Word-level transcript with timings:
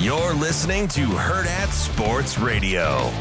You're 0.00 0.32
listening 0.32 0.88
to 0.88 1.02
Hurrdat 1.08 1.70
Sports 1.72 2.38
Radio. 2.38 3.12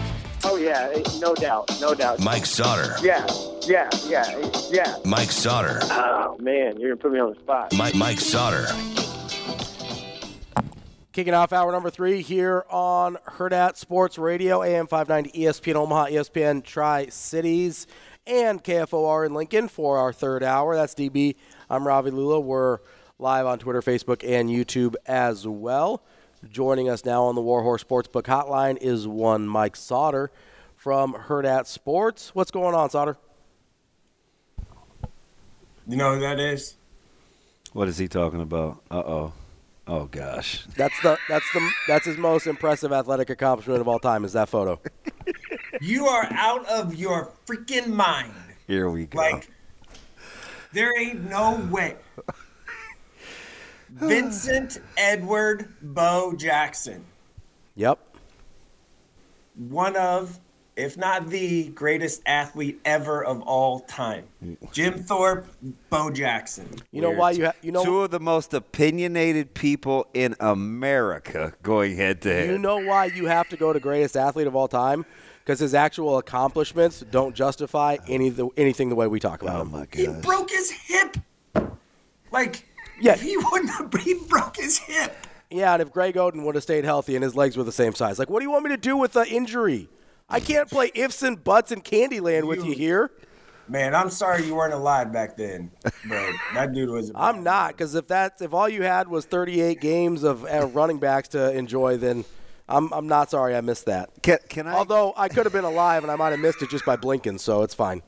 Oh 0.45 0.55
yeah, 0.55 0.89
eh, 0.93 1.03
no 1.19 1.35
doubt, 1.35 1.69
no 1.81 1.93
doubt. 1.93 2.21
Mike 2.21 2.43
Sautter. 2.43 3.03
Yeah, 3.03 3.27
yeah, 3.67 3.89
yeah, 4.07 4.49
yeah. 4.71 4.95
Mike 5.03 5.27
Sautter. 5.27 5.81
Oh 5.91 6.37
man, 6.39 6.79
you're 6.79 6.95
gonna 6.95 7.01
put 7.01 7.11
me 7.11 7.19
on 7.19 7.33
the 7.33 7.39
spot. 7.41 7.73
Mike 7.73 7.95
Mike 7.95 8.19
Sautter. 8.19 8.65
Kicking 11.11 11.33
off 11.33 11.51
hour 11.51 11.69
number 11.73 11.89
three 11.89 12.21
here 12.21 12.63
on 12.69 13.17
Hurrdat 13.27 13.75
Sports 13.75 14.17
Radio, 14.17 14.63
AM 14.63 14.87
590 14.87 15.37
ESPN 15.37 15.75
Omaha, 15.75 16.05
ESPN 16.05 16.63
Tri 16.63 17.07
Cities, 17.07 17.87
and 18.25 18.63
KFOR 18.63 19.25
in 19.25 19.33
Lincoln 19.33 19.67
for 19.67 19.97
our 19.97 20.13
third 20.13 20.43
hour. 20.43 20.77
That's 20.77 20.95
DB. 20.95 21.35
I'm 21.69 21.85
Ravi 21.85 22.11
Lulla. 22.11 22.39
We're 22.39 22.77
live 23.17 23.47
on 23.47 23.59
Twitter, 23.59 23.81
Facebook, 23.81 24.23
and 24.25 24.49
YouTube 24.49 24.95
as 25.05 25.45
well. 25.45 26.05
Joining 26.47 26.89
us 26.89 27.03
now 27.03 27.23
on 27.25 27.35
the 27.35 27.41
Warhorse 27.41 27.83
Sportsbook 27.83 28.23
Hotline 28.23 28.77
is 28.77 29.07
one 29.07 29.47
Mike 29.47 29.75
Sautter 29.75 30.29
from 30.77 31.13
Hurrdat 31.13 31.65
Sports. 31.67 32.33
What's 32.33 32.51
going 32.51 32.73
on, 32.73 32.89
Sautter? 32.89 33.17
You 35.87 35.97
know 35.97 36.15
who 36.15 36.21
that 36.21 36.39
is? 36.39 36.75
What 37.73 37.87
is 37.87 37.97
he 37.97 38.07
talking 38.07 38.41
about? 38.41 38.81
Uh 38.89 39.03
oh. 39.05 39.33
Oh 39.87 40.05
gosh. 40.05 40.65
That's 40.77 40.99
the 41.01 41.17
that's 41.27 41.51
the 41.51 41.69
that's 41.87 42.05
his 42.05 42.17
most 42.17 42.47
impressive 42.47 42.93
athletic 42.93 43.29
accomplishment 43.29 43.81
of 43.81 43.87
all 43.87 43.99
time. 43.99 44.23
Is 44.23 44.33
that 44.33 44.49
photo? 44.49 44.79
You 45.81 46.07
are 46.07 46.27
out 46.31 46.67
of 46.67 46.95
your 46.95 47.31
freaking 47.45 47.87
mind. 47.87 48.33
Here 48.67 48.89
we 48.89 49.05
go. 49.05 49.17
Like, 49.17 49.49
there 50.73 50.91
ain't 50.99 51.29
no 51.29 51.55
way. 51.71 51.95
Vincent 53.93 54.79
Edward 54.97 55.67
Bo 55.81 56.33
Jackson, 56.37 57.03
Yep. 57.75 57.99
one 59.55 59.95
of, 59.95 60.39
if 60.75 60.97
not 60.97 61.29
the 61.29 61.69
greatest 61.69 62.21
athlete 62.25 62.79
ever 62.85 63.23
of 63.23 63.41
all 63.41 63.79
time. 63.81 64.25
Jim 64.71 65.03
Thorpe, 65.03 65.47
Bo 65.89 66.09
Jackson. 66.09 66.67
You 66.91 67.01
know 67.01 67.11
why 67.11 67.31
you 67.31 67.45
ha- 67.45 67.53
you 67.61 67.71
know 67.71 67.83
two 67.83 68.01
of 68.01 68.11
the 68.11 68.19
most 68.19 68.53
opinionated 68.53 69.53
people 69.53 70.07
in 70.13 70.35
America 70.39 71.53
going 71.63 71.95
head 71.97 72.21
to 72.21 72.29
head. 72.29 72.49
You 72.49 72.57
know 72.57 72.77
why 72.77 73.05
you 73.05 73.25
have 73.25 73.49
to 73.49 73.57
go 73.57 73.73
to 73.73 73.79
greatest 73.79 74.15
athlete 74.15 74.47
of 74.47 74.55
all 74.55 74.67
time? 74.67 75.05
Because 75.43 75.59
his 75.59 75.73
actual 75.73 76.19
accomplishments 76.19 77.03
don't 77.09 77.35
justify 77.35 77.97
any 78.07 78.29
the, 78.29 78.49
anything 78.55 78.89
the 78.89 78.95
way 78.95 79.07
we 79.07 79.19
talk 79.19 79.41
about 79.41 79.57
oh 79.57 79.61
him. 79.63 79.71
my 79.71 79.87
He 79.91 80.05
broke 80.21 80.51
his 80.51 80.69
hip. 80.69 81.17
Like, 82.31 82.68
Yeah. 82.99 83.13
if 83.13 83.21
he 83.21 83.37
wouldn't 83.37 83.69
have, 83.71 83.93
he 84.03 84.15
broke 84.27 84.57
his 84.57 84.77
hip. 84.77 85.15
Yeah, 85.49 85.73
and 85.73 85.81
if 85.81 85.91
Greg 85.91 86.15
Oden 86.15 86.43
would 86.45 86.55
have 86.55 86.63
stayed 86.63 86.85
healthy 86.85 87.15
and 87.15 87.23
his 87.23 87.35
legs 87.35 87.57
were 87.57 87.63
the 87.63 87.71
same 87.71 87.95
size, 87.95 88.19
like, 88.19 88.29
what 88.29 88.39
do 88.39 88.45
you 88.45 88.51
want 88.51 88.65
me 88.65 88.69
to 88.69 88.77
do 88.77 88.95
with 88.95 89.13
the 89.13 89.27
injury? 89.27 89.89
I 90.29 90.39
can't 90.39 90.69
play 90.69 90.91
ifs 90.93 91.23
and 91.23 91.43
buts 91.43 91.71
in 91.71 91.81
Candyland 91.81 92.47
with 92.47 92.63
you 92.63 92.73
here. 92.73 93.09
Man, 93.67 93.95
I'm 93.95 94.09
sorry 94.09 94.45
you 94.45 94.55
weren't 94.55 94.73
alive 94.73 95.13
back 95.13 95.37
then, 95.37 95.71
but 95.83 96.31
that 96.55 96.73
dude 96.73 96.89
was. 96.89 97.11
a 97.11 97.13
I'm 97.15 97.43
not, 97.43 97.69
because 97.69 97.93
if 97.93 98.07
that's 98.07 98.41
if 98.41 98.53
all 98.53 98.67
you 98.67 98.81
had 98.81 99.07
was 99.07 99.25
38 99.25 99.79
games 99.79 100.23
of 100.23 100.43
uh, 100.45 100.67
running 100.67 100.97
backs 100.97 101.29
to 101.29 101.51
enjoy, 101.55 101.97
then 101.97 102.25
I'm 102.67 102.91
I'm 102.91 103.07
not 103.07 103.29
sorry 103.29 103.55
I 103.55 103.61
missed 103.61 103.85
that. 103.85 104.09
Can, 104.23 104.39
can 104.49 104.67
I 104.67 104.73
Although 104.73 105.13
I 105.15 105.29
could 105.29 105.45
have 105.45 105.53
been 105.53 105.65
alive 105.65 106.03
and 106.03 106.11
I 106.11 106.15
might 106.15 106.31
have 106.31 106.39
missed 106.39 106.63
it 106.63 106.69
just 106.71 106.85
by 106.85 106.95
blinking, 106.95 107.37
so 107.37 107.61
it's 107.61 107.75
fine. 107.75 108.01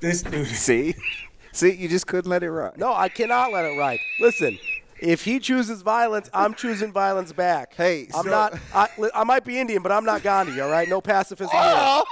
This 0.00 0.22
dude. 0.22 0.46
see? 0.48 0.94
See, 1.58 1.72
you 1.72 1.88
just 1.88 2.06
couldn't 2.06 2.30
let 2.30 2.44
it 2.44 2.50
ride. 2.52 2.78
No, 2.78 2.94
I 2.94 3.08
cannot 3.08 3.50
let 3.52 3.64
it 3.64 3.76
ride. 3.76 3.98
Listen, 4.20 4.56
if 5.00 5.24
he 5.24 5.40
chooses 5.40 5.82
violence, 5.82 6.30
I'm 6.32 6.54
choosing 6.54 6.92
violence 6.92 7.32
back. 7.32 7.74
Hey, 7.74 8.06
I'm 8.14 8.22
so- 8.22 8.30
not. 8.30 8.58
I, 8.72 8.88
I 9.12 9.24
might 9.24 9.44
be 9.44 9.58
Indian, 9.58 9.82
but 9.82 9.90
I'm 9.90 10.04
not 10.04 10.22
Gandhi. 10.22 10.60
All 10.60 10.70
right, 10.70 10.88
no 10.88 11.00
pacifism 11.00 11.50
here. 11.50 11.60
Oh! 11.74 12.04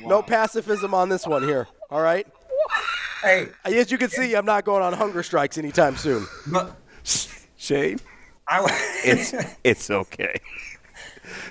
No 0.00 0.22
pacifism 0.22 0.94
on 0.94 1.10
this 1.10 1.26
one 1.26 1.42
here. 1.42 1.68
All 1.90 2.00
right. 2.00 2.26
Hey, 3.22 3.48
As 3.66 3.90
you 3.90 3.98
can 3.98 4.08
see, 4.08 4.34
I'm 4.34 4.46
not 4.46 4.64
going 4.64 4.82
on 4.82 4.94
hunger 4.94 5.22
strikes 5.22 5.58
anytime 5.58 5.96
soon. 5.96 6.26
but 6.46 6.76
Shane, 7.58 8.00
I, 8.48 8.64
it's 9.04 9.34
it's 9.64 9.90
okay. 9.90 10.36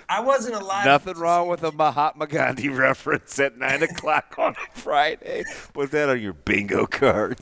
I 0.09 0.21
wasn't 0.21 0.55
alive. 0.55 0.85
Nothing 0.85 1.17
wrong 1.17 1.47
with 1.47 1.63
a 1.63 1.71
Mahatma 1.71 2.27
Gandhi 2.27 2.69
reference 2.69 3.37
at 3.39 3.57
nine 3.57 3.83
o'clock 3.83 4.35
on 4.37 4.53
a 4.53 4.79
Friday. 4.79 5.43
Put 5.73 5.91
that 5.91 6.09
on 6.09 6.21
your 6.21 6.33
bingo 6.33 6.85
card. 6.85 7.39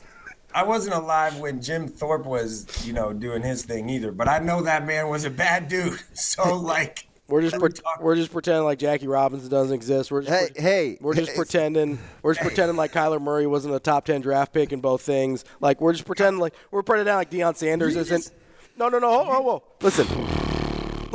I 0.54 0.62
wasn't 0.62 0.94
alive 0.94 1.38
when 1.38 1.60
Jim 1.60 1.88
Thorpe 1.88 2.26
was, 2.26 2.86
you 2.86 2.92
know, 2.92 3.12
doing 3.12 3.42
his 3.42 3.64
thing 3.64 3.88
either. 3.88 4.12
But 4.12 4.28
I 4.28 4.38
know 4.38 4.62
that 4.62 4.86
man 4.86 5.08
was 5.08 5.24
a 5.24 5.30
bad 5.30 5.66
dude. 5.68 5.98
So 6.14 6.56
like, 6.56 7.08
We're 7.26 7.42
just 7.42 7.54
what 7.54 7.56
are 7.56 7.60
pre- 7.60 7.68
we 7.70 7.80
talking- 7.82 8.04
we're 8.04 8.14
just 8.16 8.30
pretending 8.32 8.62
like 8.64 8.78
Jackie 8.78 9.08
Robinson 9.08 9.50
doesn't 9.50 9.74
exist. 9.74 10.12
We're 10.12 10.22
just 10.22 10.32
Hey, 10.32 10.48
pre- 10.54 10.62
hey, 10.62 10.98
we're 11.00 11.14
just 11.14 11.30
hey, 11.30 11.36
pretending 11.36 11.98
we're 12.22 12.34
just 12.34 12.46
pretending 12.46 12.76
like 12.76 12.92
Kyler 12.92 13.20
Murray 13.20 13.46
wasn't 13.48 13.74
a 13.74 13.80
top 13.80 14.04
ten 14.04 14.20
draft 14.20 14.52
pick 14.52 14.72
in 14.72 14.80
both 14.80 15.02
things. 15.02 15.44
Like 15.60 15.80
we're 15.80 15.92
just 15.92 16.04
pretending 16.04 16.40
like 16.40 16.54
we're 16.70 16.82
pretending 16.84 17.14
like 17.14 17.30
Deion 17.32 17.56
Sanders 17.56 17.94
You 17.94 18.00
isn't. 18.02 18.16
just- 18.22 18.32
no, 18.76 18.88
no, 18.88 18.98
no. 18.98 19.08
Whoa, 19.10 19.24
whoa, 19.24 19.40
whoa. 19.40 19.62
Listen, 19.82 20.06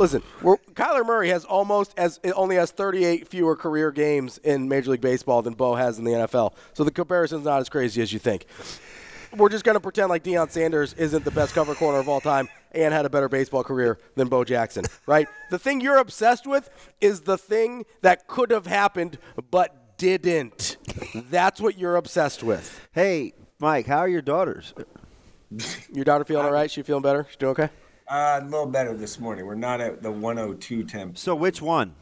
listen. 0.00 0.22
We're, 0.42 0.56
Kyler 0.72 1.06
Murray 1.06 1.28
has 1.28 1.44
almost 1.44 1.92
as 1.96 2.18
only 2.34 2.56
has 2.56 2.70
38 2.72 3.28
fewer 3.28 3.54
career 3.54 3.92
games 3.92 4.38
in 4.38 4.68
Major 4.68 4.92
League 4.92 5.00
Baseball 5.00 5.42
than 5.42 5.54
Bo 5.54 5.74
has 5.74 5.98
in 5.98 6.04
the 6.04 6.12
NFL. 6.12 6.54
So 6.72 6.82
the 6.82 6.90
comparison's 6.90 7.44
not 7.44 7.60
as 7.60 7.68
crazy 7.68 8.00
as 8.02 8.12
you 8.12 8.18
think. 8.18 8.46
We're 9.36 9.50
just 9.50 9.64
going 9.64 9.76
to 9.76 9.80
pretend 9.80 10.08
like 10.08 10.24
Deion 10.24 10.50
Sanders 10.50 10.94
isn't 10.94 11.24
the 11.24 11.30
best 11.30 11.54
cover 11.54 11.74
corner 11.74 11.98
of 11.98 12.08
all 12.08 12.20
time 12.20 12.48
and 12.72 12.92
had 12.92 13.04
a 13.04 13.10
better 13.10 13.28
baseball 13.28 13.62
career 13.62 13.98
than 14.16 14.28
Bo 14.28 14.42
Jackson, 14.42 14.86
right? 15.06 15.28
the 15.50 15.58
thing 15.58 15.80
you're 15.80 15.98
obsessed 15.98 16.46
with 16.46 16.68
is 17.00 17.20
the 17.20 17.38
thing 17.38 17.84
that 18.00 18.26
could 18.26 18.50
have 18.50 18.66
happened 18.66 19.18
but 19.50 19.98
didn't. 19.98 20.78
That's 21.14 21.60
what 21.60 21.78
you're 21.78 21.96
obsessed 21.96 22.42
with. 22.42 22.88
Hey, 22.92 23.34
Mike, 23.60 23.86
how 23.86 23.98
are 23.98 24.08
your 24.08 24.22
daughters? 24.22 24.72
Your 25.92 26.04
daughter 26.04 26.24
feeling 26.24 26.46
all 26.46 26.52
right? 26.52 26.70
She 26.70 26.82
feeling 26.82 27.02
better? 27.02 27.26
She 27.30 27.36
doing 27.36 27.50
okay? 27.50 27.70
Uh, 28.10 28.40
a 28.42 28.44
little 28.44 28.66
better 28.66 28.94
this 28.94 29.18
morning. 29.18 29.46
We're 29.46 29.54
not 29.54 29.80
at 29.80 30.02
the 30.02 30.10
102 30.10 30.84
temp. 30.84 31.16
So 31.16 31.34
which 31.34 31.62
one? 31.62 31.94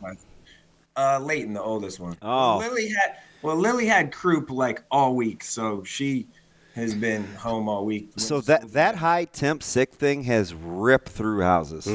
Uh, 0.96 1.20
Leighton, 1.20 1.52
the 1.52 1.62
oldest 1.62 2.00
one. 2.00 2.16
Oh. 2.22 2.58
Well, 2.58 2.68
Lily 2.70 2.88
had 2.88 3.16
well, 3.42 3.56
Lily 3.56 3.86
had 3.86 4.10
croup 4.10 4.50
like 4.50 4.82
all 4.90 5.14
week, 5.14 5.44
so 5.44 5.84
she 5.84 6.26
has 6.74 6.94
been 6.94 7.24
home 7.36 7.68
all 7.68 7.84
week. 7.84 8.10
So 8.16 8.40
that 8.42 8.72
that 8.72 8.96
high 8.96 9.26
temp 9.26 9.62
sick 9.62 9.92
thing 9.92 10.24
has 10.24 10.54
ripped 10.54 11.10
through 11.10 11.42
houses. 11.42 11.86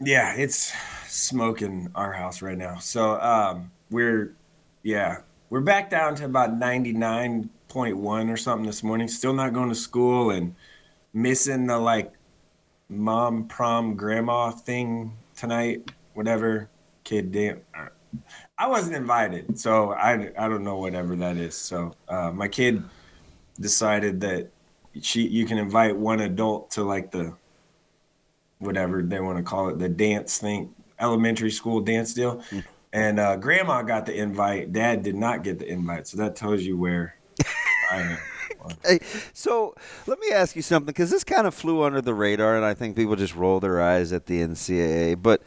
Yeah, 0.00 0.34
it's 0.36 0.72
smoking 1.08 1.90
our 1.94 2.12
house 2.12 2.42
right 2.42 2.56
now. 2.56 2.78
So 2.78 3.20
um, 3.20 3.72
we're, 3.90 4.36
yeah, 4.84 5.22
we're 5.50 5.60
back 5.60 5.90
down 5.90 6.14
to 6.16 6.24
about 6.24 6.50
99.1 6.50 8.30
or 8.30 8.36
something 8.36 8.66
this 8.66 8.84
morning. 8.84 9.08
Still 9.08 9.32
not 9.32 9.52
going 9.52 9.70
to 9.70 9.74
school 9.74 10.30
and 10.30 10.54
missing 11.12 11.66
the 11.66 11.78
like 11.78 12.12
mom 12.88 13.46
prom 13.46 13.94
grandma 13.94 14.50
thing 14.50 15.12
tonight, 15.36 15.90
whatever 16.14 16.68
kid 17.04 17.32
did. 17.32 17.62
I 18.56 18.66
wasn't 18.66 18.96
invited, 18.96 19.58
so 19.58 19.92
I, 19.92 20.30
I 20.38 20.48
don't 20.48 20.64
know 20.64 20.78
whatever 20.78 21.14
that 21.16 21.36
is. 21.36 21.54
So 21.54 21.94
uh, 22.08 22.30
my 22.30 22.48
kid 22.48 22.82
decided 23.60 24.20
that 24.22 24.50
she 25.00 25.26
you 25.26 25.46
can 25.46 25.58
invite 25.58 25.96
one 25.96 26.20
adult 26.20 26.70
to 26.72 26.84
like 26.84 27.10
the 27.10 27.34
whatever 28.58 29.02
they 29.02 29.20
want 29.20 29.36
to 29.38 29.42
call 29.42 29.68
it 29.68 29.78
the 29.78 29.88
dance 29.88 30.38
thing 30.38 30.74
elementary 30.98 31.50
school 31.50 31.80
dance 31.80 32.14
deal 32.14 32.42
and 32.92 33.20
uh, 33.20 33.36
grandma 33.36 33.82
got 33.82 34.06
the 34.06 34.14
invite 34.14 34.72
dad 34.72 35.02
did 35.02 35.14
not 35.14 35.44
get 35.44 35.58
the 35.58 35.68
invite 35.68 36.06
so 36.06 36.16
that 36.16 36.34
tells 36.34 36.62
you 36.62 36.76
where 36.76 37.14
i 37.92 38.00
am 38.00 38.18
Hey, 38.84 39.00
so 39.32 39.74
let 40.06 40.18
me 40.20 40.30
ask 40.32 40.56
you 40.56 40.62
something 40.62 40.86
because 40.86 41.10
this 41.10 41.24
kind 41.24 41.46
of 41.46 41.54
flew 41.54 41.82
under 41.82 42.00
the 42.00 42.14
radar, 42.14 42.56
and 42.56 42.64
I 42.64 42.74
think 42.74 42.96
people 42.96 43.16
just 43.16 43.34
roll 43.34 43.60
their 43.60 43.80
eyes 43.80 44.12
at 44.12 44.26
the 44.26 44.40
NCAA. 44.40 45.20
But 45.20 45.42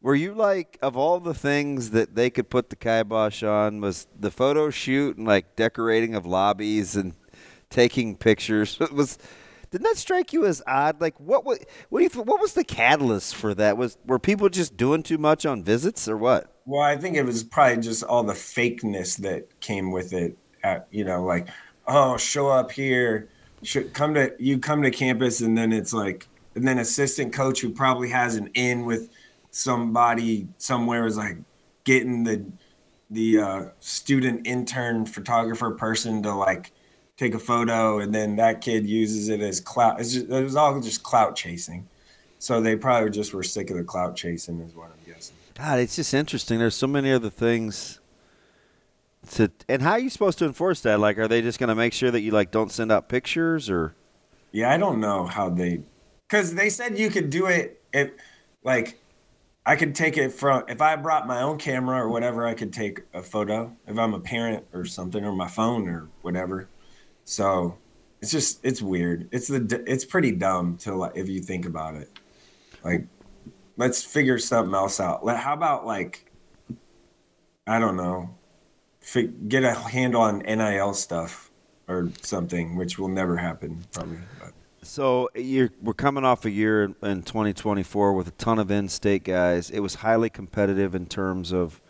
were 0.00 0.14
you 0.14 0.34
like, 0.34 0.78
of 0.82 0.96
all 0.96 1.20
the 1.20 1.34
things 1.34 1.90
that 1.90 2.14
they 2.14 2.30
could 2.30 2.50
put 2.50 2.70
the 2.70 2.76
kibosh 2.76 3.42
on, 3.42 3.80
was 3.80 4.06
the 4.18 4.30
photo 4.30 4.70
shoot 4.70 5.16
and 5.16 5.26
like 5.26 5.56
decorating 5.56 6.14
of 6.14 6.26
lobbies 6.26 6.96
and 6.96 7.14
taking 7.70 8.16
pictures? 8.16 8.78
Was 8.92 9.18
didn't 9.70 9.84
that 9.84 9.96
strike 9.96 10.34
you 10.34 10.44
as 10.44 10.62
odd? 10.66 11.00
Like, 11.00 11.18
what 11.18 11.46
was 11.46 11.58
what 11.88 12.00
do 12.00 12.02
you 12.02 12.10
th- 12.10 12.26
what 12.26 12.42
was 12.42 12.52
the 12.52 12.62
catalyst 12.62 13.34
for 13.34 13.54
that? 13.54 13.78
Was 13.78 13.96
were 14.06 14.18
people 14.18 14.50
just 14.50 14.76
doing 14.76 15.02
too 15.02 15.16
much 15.16 15.46
on 15.46 15.64
visits 15.64 16.06
or 16.08 16.18
what? 16.18 16.52
well 16.66 16.82
i 16.82 16.96
think 16.96 17.16
it 17.16 17.24
was 17.24 17.42
probably 17.42 17.82
just 17.82 18.02
all 18.04 18.22
the 18.22 18.32
fakeness 18.32 19.16
that 19.18 19.60
came 19.60 19.90
with 19.90 20.12
it 20.12 20.36
at, 20.62 20.86
you 20.90 21.04
know 21.04 21.24
like 21.24 21.48
oh 21.86 22.16
show 22.16 22.48
up 22.48 22.72
here 22.72 23.28
should 23.62 23.92
come 23.92 24.14
to 24.14 24.32
you 24.38 24.58
come 24.58 24.82
to 24.82 24.90
campus 24.90 25.40
and 25.40 25.56
then 25.56 25.72
it's 25.72 25.92
like 25.92 26.28
and 26.54 26.66
then 26.66 26.78
assistant 26.78 27.32
coach 27.32 27.60
who 27.60 27.70
probably 27.70 28.10
has 28.10 28.36
an 28.36 28.50
in 28.54 28.84
with 28.84 29.10
somebody 29.50 30.48
somewhere 30.58 31.06
is 31.06 31.16
like 31.16 31.38
getting 31.84 32.24
the 32.24 32.44
the 33.10 33.38
uh, 33.38 33.64
student 33.78 34.46
intern 34.46 35.04
photographer 35.04 35.70
person 35.70 36.22
to 36.22 36.34
like 36.34 36.72
take 37.16 37.34
a 37.34 37.38
photo 37.38 37.98
and 37.98 38.14
then 38.14 38.36
that 38.36 38.60
kid 38.60 38.86
uses 38.86 39.28
it 39.28 39.40
as 39.40 39.60
clout 39.60 40.00
it's 40.00 40.14
just, 40.14 40.26
it 40.26 40.42
was 40.42 40.56
all 40.56 40.80
just 40.80 41.02
clout 41.02 41.36
chasing 41.36 41.86
so 42.38 42.60
they 42.60 42.74
probably 42.74 43.10
just 43.10 43.34
were 43.34 43.42
sick 43.42 43.70
of 43.70 43.76
the 43.76 43.84
clout 43.84 44.16
chasing 44.16 44.60
is 44.60 44.74
what 44.74 44.86
i'm 44.86 45.12
guessing 45.12 45.36
God, 45.54 45.80
it's 45.80 45.96
just 45.96 46.14
interesting. 46.14 46.58
There's 46.58 46.74
so 46.74 46.86
many 46.86 47.12
other 47.12 47.30
things 47.30 48.00
to, 49.30 49.50
and 49.68 49.82
how 49.82 49.92
are 49.92 49.98
you 49.98 50.10
supposed 50.10 50.38
to 50.38 50.44
enforce 50.44 50.80
that? 50.82 51.00
Like, 51.00 51.18
are 51.18 51.28
they 51.28 51.42
just 51.42 51.58
going 51.58 51.68
to 51.68 51.74
make 51.74 51.92
sure 51.92 52.10
that 52.10 52.20
you 52.20 52.32
like 52.32 52.50
don't 52.50 52.72
send 52.72 52.92
out 52.92 53.08
pictures 53.08 53.70
or? 53.70 53.94
Yeah, 54.50 54.70
I 54.72 54.76
don't 54.76 55.00
know 55.00 55.26
how 55.26 55.48
they, 55.48 55.82
because 56.28 56.54
they 56.54 56.68
said 56.68 56.98
you 56.98 57.10
could 57.10 57.30
do 57.30 57.46
it 57.46 57.82
if, 57.92 58.10
like, 58.62 58.98
I 59.64 59.76
could 59.76 59.94
take 59.94 60.16
it 60.16 60.32
from 60.32 60.64
if 60.68 60.82
I 60.82 60.96
brought 60.96 61.28
my 61.28 61.40
own 61.40 61.56
camera 61.56 62.02
or 62.02 62.08
whatever. 62.08 62.44
I 62.46 62.54
could 62.54 62.72
take 62.72 63.02
a 63.14 63.22
photo 63.22 63.76
if 63.86 63.96
I'm 63.96 64.12
a 64.12 64.18
parent 64.18 64.66
or 64.72 64.84
something, 64.84 65.24
or 65.24 65.32
my 65.32 65.46
phone 65.46 65.88
or 65.88 66.08
whatever. 66.20 66.68
So 67.24 67.78
it's 68.20 68.32
just 68.32 68.58
it's 68.64 68.82
weird. 68.82 69.28
It's 69.30 69.46
the 69.46 69.84
it's 69.86 70.04
pretty 70.04 70.32
dumb 70.32 70.78
to 70.78 70.96
like 70.96 71.12
if 71.14 71.28
you 71.28 71.40
think 71.40 71.64
about 71.64 71.94
it. 71.94 72.10
Like, 72.82 73.06
let's 73.76 74.02
figure 74.02 74.36
something 74.36 74.74
else 74.74 74.98
out. 74.98 75.24
How 75.28 75.54
about 75.54 75.86
like, 75.86 76.28
I 77.64 77.78
don't 77.78 77.96
know, 77.96 78.34
get 79.48 79.64
a 79.64 79.74
handle 79.74 80.22
on 80.22 80.38
NIL 80.40 80.94
stuff 80.94 81.50
or 81.88 82.10
something, 82.22 82.76
which 82.76 82.98
will 82.98 83.08
never 83.08 83.36
happen 83.36 83.84
probably. 83.92 84.18
But. 84.38 84.52
So 84.82 85.28
you're, 85.34 85.70
we're 85.80 85.94
coming 85.94 86.24
off 86.24 86.44
a 86.44 86.50
year 86.50 86.84
in, 86.84 86.96
in 87.02 87.22
2024 87.22 88.12
with 88.14 88.28
a 88.28 88.32
ton 88.32 88.58
of 88.58 88.70
in-state 88.70 89.24
guys. 89.24 89.70
It 89.70 89.80
was 89.80 89.96
highly 89.96 90.30
competitive 90.30 90.94
in 90.94 91.06
terms 91.06 91.52
of 91.52 91.80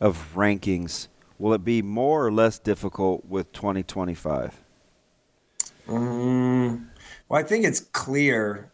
of 0.00 0.32
rankings. 0.34 1.08
Will 1.38 1.54
it 1.54 1.64
be 1.64 1.82
more 1.82 2.26
or 2.26 2.32
less 2.32 2.58
difficult 2.58 3.24
with 3.26 3.52
2025? 3.52 4.60
Mm, 5.86 6.86
well, 7.28 7.40
I 7.40 7.42
think 7.42 7.64
it's 7.64 7.80
clear, 7.80 8.70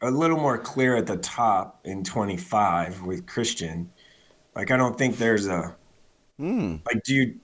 a 0.00 0.10
little 0.10 0.38
more 0.38 0.58
clear 0.58 0.96
at 0.96 1.06
the 1.06 1.16
top 1.16 1.80
in 1.84 2.04
25 2.04 3.02
with 3.02 3.26
Christian. 3.26 3.90
Like, 4.54 4.70
I 4.70 4.76
don't 4.76 4.98
think 4.98 5.16
there's 5.16 5.46
a, 5.46 5.74
Mm. 6.42 6.84
like, 6.84 7.02
do 7.04 7.14
you, 7.14 7.36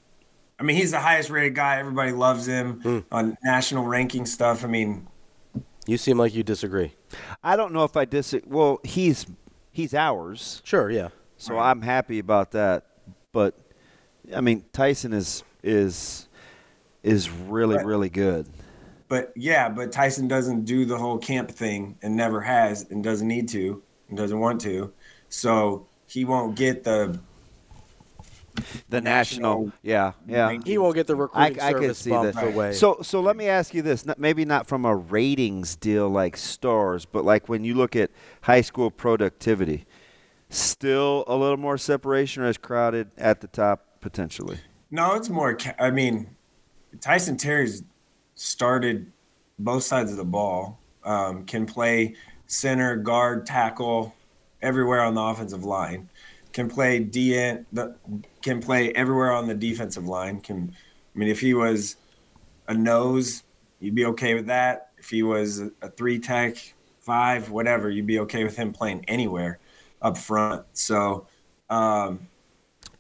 I 0.59 0.65
mean, 0.65 0.77
he's 0.77 0.91
the 0.91 0.99
highest 0.99 1.31
rated 1.31 1.55
guy. 1.55 1.79
Everybody 1.79 2.11
loves 2.13 2.47
him 2.47 2.81
hmm. 2.81 2.99
on 3.13 3.39
national 3.45 3.85
ranking 3.85 4.27
stuff. 4.27 4.65
I 4.65 4.67
mean, 4.67 5.07
You 5.87 5.97
seem 5.97 6.19
like 6.19 6.35
you 6.35 6.43
disagree. 6.43 6.95
I 7.43 7.57
don't 7.57 7.73
know 7.73 7.85
if 7.85 7.97
I 7.97 8.05
disagree. 8.05 8.51
Well, 8.51 8.81
he's 8.83 9.25
he's 9.71 9.95
ours, 9.95 10.61
Sure, 10.65 10.91
yeah. 10.91 11.09
so 11.37 11.57
I'm 11.59 11.81
happy 11.83 12.19
about 12.19 12.51
that. 12.53 12.87
But 13.33 13.55
I 14.35 14.41
mean, 14.41 14.65
Tyson 14.73 15.13
is 15.13 15.45
is 15.63 16.27
is 17.05 17.31
really 17.31 17.77
Right. 17.77 17.87
really 17.87 18.11
good. 18.11 18.49
but 19.07 19.33
yeah, 19.37 19.69
but 19.69 19.93
Tyson 19.93 20.27
doesn't 20.29 20.65
do 20.65 20.85
the 20.85 20.99
whole 20.99 21.19
camp 21.19 21.51
thing 21.51 21.97
and 22.03 22.17
never 22.17 22.41
has 22.43 22.85
and 22.91 23.03
doesn't 23.05 23.29
need 23.29 23.49
to 23.51 23.81
and 24.09 24.19
doesn't 24.19 24.41
want 24.41 24.61
to. 24.63 24.93
So 25.29 25.87
he 26.07 26.25
won't 26.25 26.57
get 26.57 26.83
the, 26.85 27.19
The 28.89 29.01
national, 29.01 29.65
National 29.65 29.73
yeah, 29.83 30.13
yeah. 30.27 30.59
He 30.65 30.79
won't 30.79 30.95
get 30.95 31.07
the 31.07 31.17
I, 31.17 31.21
recruiting 31.21 31.61
I 31.61 31.73
can 31.73 31.81
service 31.83 31.99
see 31.99 32.11
bump 32.11 32.35
that. 32.35 32.45
away. 32.55 32.73
So, 32.73 32.99
so 33.03 33.21
let 33.21 33.37
me 33.37 33.47
ask 33.49 33.75
you 33.75 33.83
this: 33.83 34.07
not- 34.07 34.19
maybe 34.19 34.45
not 34.45 34.67
from 34.67 34.85
a 34.85 34.95
ratings 34.95 35.77
deal 35.77 36.09
like 36.09 36.37
stars, 36.37 37.05
but 37.05 37.25
like 37.25 37.49
when 37.49 37.65
you 37.65 37.75
look 37.75 37.95
at 37.97 38.11
high 38.43 38.61
school 38.63 38.91
productivity, 38.91 39.87
still 40.51 41.25
a 41.27 41.37
little 41.37 41.57
more 41.57 41.79
separation, 41.79 42.43
or 42.43 42.47
as 42.47 42.59
crowded 42.59 43.11
at 43.19 43.41
the 43.41 43.47
top 43.49 44.01
potentially. 44.01 44.59
No, 44.91 45.15
it's 45.15 45.29
more. 45.29 45.59
I 45.79 45.91
mean, 45.91 46.37
Tyson 47.01 47.37
Terry's 47.37 47.83
started 48.35 49.13
both 49.59 49.83
sides 49.83 50.11
of 50.11 50.17
the 50.17 50.25
ball. 50.25 50.79
Um, 51.05 51.45
can 51.45 51.65
play 51.65 52.15
center, 52.47 52.97
guard, 52.97 53.47
tackle, 53.47 54.15
everywhere 54.61 55.01
on 55.01 55.15
the 55.15 55.21
offensive 55.23 55.65
line. 55.65 56.09
Can 56.59 56.69
play 56.69 56.99
DN. 57.05 57.65
Can 58.43 58.61
play 58.61 58.91
everywhere 58.91 59.31
on 59.31 59.47
the 59.47 59.55
defensive 59.55 60.09
line. 60.09 60.41
Can 60.41 60.75
I 61.15 61.17
mean 61.17 61.29
if 61.29 61.39
he 61.39 61.55
was 61.55 61.95
a 62.67 62.75
nose, 62.75 63.45
you'd 63.79 63.95
be 63.95 64.05
okay 64.07 64.35
with 64.35 64.47
that. 64.47 64.91
If 64.99 65.09
he 65.09 65.23
was 65.23 65.61
a, 65.61 65.71
a 65.83 65.89
three 65.89 66.19
tech, 66.19 66.57
five, 66.99 67.51
whatever, 67.51 67.89
you'd 67.89 68.09
be 68.09 68.19
okay 68.19 68.43
with 68.43 68.57
him 68.57 68.73
playing 68.73 69.05
anywhere 69.07 69.61
up 70.03 70.19
front. 70.19 70.65
So. 70.73 71.29
Um, 71.71 72.27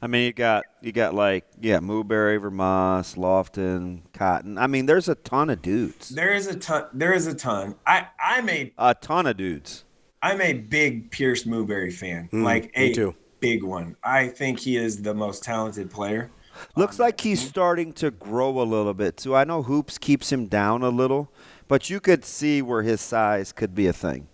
I 0.01 0.07
mean, 0.07 0.27
you 0.27 0.33
got 0.33 0.63
you 0.81 0.93
got 0.93 1.15
like 1.15 1.45
yeah, 1.61 1.79
Mooberry, 1.79 2.41
Vermoss, 2.41 3.17
Lofton, 3.17 4.03
Cotton. 4.13 4.57
I 4.57 4.69
mean, 4.69 4.87
there's 4.87 5.09
a 5.09 5.17
ton 5.17 5.51
of 5.51 5.63
dudes, 5.63 6.11
There 6.11 6.33
is 6.33 6.47
a 6.47 6.55
ton. 6.55 6.85
There 6.93 7.13
is 7.13 7.27
a 7.27 7.35
ton. 7.35 7.75
I 7.85 8.07
I'm 8.25 8.49
a 8.49 8.73
a 8.79 8.95
ton 8.95 9.27
of 9.27 9.37
dudes. 9.37 9.85
I'm 10.23 10.41
a 10.41 10.53
big 10.53 11.11
Pierce 11.11 11.43
Mooberry 11.43 11.93
fan. 11.93 12.29
like 12.33 12.67
me 12.77 12.93
a 12.93 12.95
too. 12.95 13.17
Big 13.41 13.63
one. 13.63 13.97
I 14.03 14.29
think 14.29 14.61
he 14.61 14.77
is 14.77 15.03
the 15.03 15.15
most 15.15 15.43
talented 15.43 15.91
player. 15.91 16.31
Looks 16.77 16.99
um, 16.99 17.05
like 17.05 17.21
he's 17.21 17.41
starting 17.47 17.93
to 17.95 18.11
grow 18.11 18.61
a 18.61 18.65
little 18.65 18.95
bit 18.95 19.17
too. 19.17 19.35
I 19.37 19.45
know 19.45 19.63
hoops 19.63 19.99
keeps 19.99 20.33
him 20.33 20.47
down 20.47 20.83
a 20.83 20.89
little, 20.89 21.31
but 21.69 21.89
you 21.89 22.01
could 22.01 22.25
see 22.25 22.63
where 22.63 22.83
his 22.83 23.01
size 23.01 23.53
could 23.53 23.75
be 23.75 23.87
a 23.87 23.93
thing. 23.93 24.29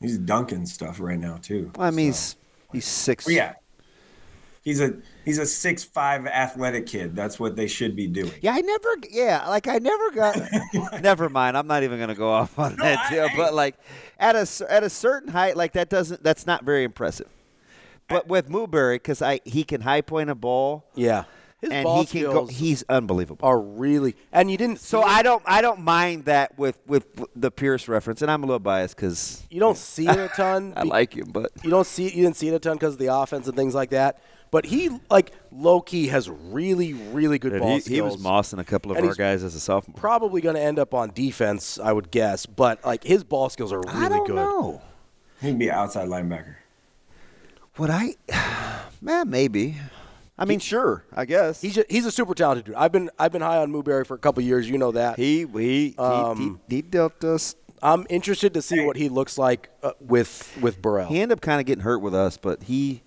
He's 0.00 0.18
dunking 0.18 0.66
stuff 0.66 0.98
right 1.00 1.18
now 1.18 1.36
too. 1.40 1.70
Well, 1.76 1.86
I 1.86 1.90
mean, 1.90 2.12
so. 2.12 2.36
he's 2.72 2.84
he's 2.84 2.86
six. 2.86 3.24
But 3.24 3.34
yeah. 3.34 3.54
He's 4.62 4.80
a 4.80 4.94
he's 5.24 5.38
a 5.38 5.46
six 5.46 5.84
five 5.84 6.26
athletic 6.26 6.86
kid. 6.86 7.16
That's 7.16 7.40
what 7.40 7.56
they 7.56 7.66
should 7.66 7.96
be 7.96 8.06
doing. 8.06 8.32
Yeah, 8.42 8.52
I 8.52 8.60
never. 8.60 8.88
Yeah, 9.10 9.48
like 9.48 9.66
I 9.66 9.78
never 9.78 10.10
got. 10.10 10.38
never 11.02 11.30
mind. 11.30 11.56
I'm 11.56 11.66
not 11.66 11.82
even 11.82 11.98
gonna 11.98 12.14
go 12.14 12.30
off 12.30 12.58
on 12.58 12.76
No, 12.76 12.84
that 12.84 12.98
I- 12.98 13.10
deal. 13.10 13.24
I- 13.24 13.36
but 13.36 13.54
like, 13.54 13.76
at 14.18 14.36
a 14.36 14.46
at 14.70 14.82
a 14.82 14.90
certain 14.90 15.30
height, 15.32 15.56
like 15.56 15.72
that 15.72 15.88
doesn't. 15.88 16.22
That's 16.22 16.46
not 16.46 16.64
very 16.64 16.84
impressive. 16.84 17.28
But 18.10 18.26
with 18.28 18.48
Mooberry, 18.50 18.96
because 18.96 19.22
I 19.22 19.40
he 19.44 19.64
can 19.64 19.80
high 19.80 20.02
point 20.02 20.28
a 20.28 20.34
ball 20.34 20.84
yeah, 20.94 21.24
his 21.60 21.70
and 21.70 21.84
ball 21.84 22.00
he 22.00 22.06
can 22.06 22.22
go. 22.24 22.30
skills 22.46 22.50
He's 22.50 22.84
unbelievable. 22.88 23.46
are 23.46 23.60
really. 23.60 24.16
And 24.32 24.50
you 24.50 24.56
didn't. 24.58 24.80
So 24.80 25.00
see 25.02 25.08
I 25.08 25.22
don't 25.22 25.42
I 25.46 25.62
don't 25.62 25.80
mind 25.80 26.24
that 26.26 26.58
with 26.58 26.78
with 26.86 27.06
the 27.36 27.50
Pierce 27.50 27.88
reference, 27.88 28.20
and 28.20 28.30
I'm 28.30 28.42
a 28.42 28.46
little 28.46 28.58
biased 28.58 28.96
because 28.96 29.42
You 29.48 29.60
don't 29.60 29.78
see 29.78 30.06
it 30.08 30.18
a 30.18 30.28
ton. 30.36 30.74
I 30.76 30.82
be- 30.82 30.88
like 30.88 31.14
him, 31.16 31.30
but 31.32 31.52
You 31.62 31.70
don't 31.70 31.86
see. 31.86 32.04
You 32.04 32.22
didn't 32.24 32.36
see 32.36 32.48
it 32.48 32.54
a 32.54 32.58
ton 32.58 32.76
because 32.76 32.94
of 32.94 32.98
the 32.98 33.14
offense 33.14 33.46
and 33.46 33.56
things 33.56 33.74
like 33.74 33.90
that. 33.90 34.20
But 34.52 34.66
he, 34.66 34.90
like 35.08 35.30
low 35.52 35.80
key, 35.80 36.08
has 36.08 36.28
really, 36.28 36.92
really 36.94 37.38
good 37.38 37.56
ball 37.60 37.74
he, 37.74 37.80
skills. 37.82 37.94
he 37.94 38.00
was 38.00 38.16
mossing 38.16 38.58
a 38.58 38.64
couple 38.64 38.90
of 38.90 38.96
And 38.96 39.06
our 39.06 39.10
he's 39.12 39.16
guys 39.16 39.44
as 39.44 39.54
a 39.54 39.60
sophomore. 39.60 39.94
Probably 39.96 40.40
going 40.40 40.56
to 40.56 40.60
end 40.60 40.80
up 40.80 40.92
on 40.92 41.12
defense, 41.12 41.78
I 41.78 41.92
would 41.92 42.10
guess. 42.10 42.46
But 42.46 42.84
like 42.84 43.04
his 43.04 43.22
ball 43.22 43.48
skills 43.48 43.72
are 43.72 43.78
really 43.78 43.92
I 44.06 44.08
don't 44.08 44.26
good. 44.26 44.34
know. 44.34 44.82
He'd 45.40 45.56
be 45.56 45.68
an 45.68 45.74
outside 45.76 46.08
linebacker. 46.08 46.56
Would 47.78 47.90
I? 47.90 48.14
Man, 49.00 49.30
maybe. 49.30 49.76
I 50.38 50.44
mean, 50.46 50.58
sure. 50.58 51.04
I 51.14 51.26
guess 51.26 51.60
He's 51.60 51.76
a, 51.76 51.84
he's 51.90 52.06
a 52.06 52.10
super 52.10 52.34
talented 52.34 52.64
dude. 52.66 52.74
I've 52.74 52.92
been 52.92 53.10
I've 53.18 53.30
been 53.32 53.42
high 53.42 53.58
on 53.58 53.70
Mooberry 53.70 54.06
for 54.06 54.14
a 54.14 54.18
couple 54.18 54.42
years. 54.42 54.68
You 54.70 54.78
know 54.78 54.92
that. 54.92 55.18
he 55.18 55.46
he, 55.46 55.94
Um, 55.98 56.60
he 56.68 56.76
he 56.76 56.82
dealt 56.82 57.22
us. 57.24 57.54
I'm 57.82 58.06
interested 58.10 58.54
to 58.54 58.62
see 58.62 58.80
what 58.84 58.96
he 58.96 59.08
looks 59.08 59.36
like 59.38 59.68
uh, 59.82 59.92
with 60.00 60.56
with 60.62 60.80
Burrell. 60.82 61.08
He 61.08 61.20
ended 61.20 61.38
up 61.38 61.42
kind 61.42 61.60
of 61.60 61.66
getting 61.66 61.82
hurt 61.84 61.98
with 61.98 62.14
us, 62.14 62.36
but 62.38 62.62
he 62.64 63.02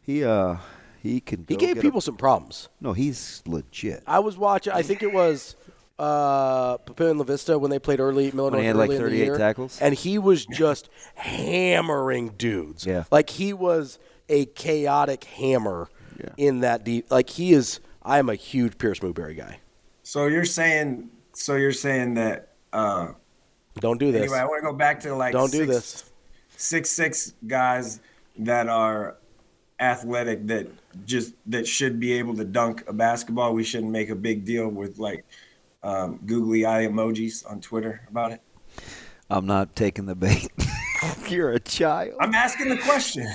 he 0.00 0.24
uh 0.24 0.56
he 1.02 1.20
can. 1.20 1.44
He 1.48 1.56
gave 1.56 1.80
people 1.80 1.98
a- 1.98 2.02
some 2.02 2.16
problems. 2.16 2.68
no, 2.80 2.92
he's 2.94 3.42
legit. 3.46 4.02
I 4.06 4.20
was 4.20 4.38
watching. 4.38 4.72
I 4.72 4.82
think 4.82 5.02
it 5.02 5.12
was 5.12 5.54
uh, 5.98 6.78
Papillion 6.78 7.18
La 7.18 7.24
Vista 7.24 7.58
when 7.58 7.70
they 7.70 7.78
played 7.78 8.00
early 8.00 8.30
Miller 8.32 8.50
When 8.50 8.60
he 8.60 8.66
had, 8.66 8.76
like, 8.76 8.88
early 8.90 8.96
in 8.96 9.02
38 9.02 9.24
year, 9.24 9.38
tackles? 9.38 9.78
and 9.80 9.94
he 9.94 10.18
was 10.18 10.44
just 10.46 10.88
hammering 11.14 12.30
dudes. 12.36 12.84
Yeah. 12.86 13.04
like 13.10 13.30
he 13.30 13.52
was 13.52 13.98
a 14.28 14.46
chaotic 14.46 15.24
hammer 15.24 15.88
Yeah. 16.18 16.30
in 16.36 16.60
that 16.60 16.84
deep. 16.84 17.10
Like 17.10 17.30
he 17.30 17.52
is. 17.52 17.80
I 18.02 18.18
am 18.18 18.28
a 18.28 18.34
huge 18.34 18.78
Pierce 18.78 18.98
Mooberry 19.00 19.36
guy. 19.36 19.58
So 20.02 20.26
you're 20.26 20.44
saying, 20.44 21.10
so 21.32 21.54
you're 21.56 21.72
saying 21.72 22.14
that. 22.14 22.48
Uh, 22.72 23.08
Don't 23.80 23.98
do 23.98 24.10
this. 24.10 24.22
anyway, 24.22 24.38
I 24.38 24.44
want 24.44 24.62
to 24.62 24.70
go 24.70 24.76
back 24.76 25.00
to 25.00 25.14
like 25.14 25.32
Don't 25.32 25.52
do 25.52 25.66
this. 25.66 26.10
six 26.56 26.90
six 26.90 27.34
guys 27.46 28.00
that 28.38 28.68
are 28.68 29.16
athletic 29.78 30.46
that 30.46 30.68
just 31.06 31.34
that 31.46 31.66
should 31.66 31.98
be 32.00 32.12
able 32.14 32.34
to 32.36 32.44
dunk 32.44 32.82
a 32.88 32.92
basketball. 32.92 33.52
We 33.54 33.62
shouldn't 33.64 33.92
make 33.92 34.08
a 34.10 34.14
big 34.14 34.44
deal 34.44 34.68
with 34.68 34.98
like 34.98 35.24
um, 35.82 36.20
googly 36.26 36.64
eye 36.64 36.86
emojis 36.86 37.48
on 37.50 37.60
Twitter 37.60 38.06
about 38.08 38.32
it. 38.32 38.40
I'm 39.30 39.46
not 39.46 39.74
taking 39.74 40.06
the 40.06 40.14
bait. 40.14 40.50
You're 41.28 41.52
a 41.52 41.60
child. 41.60 42.14
I'm 42.20 42.34
asking 42.34 42.68
the 42.68 42.76
question. 42.76 43.26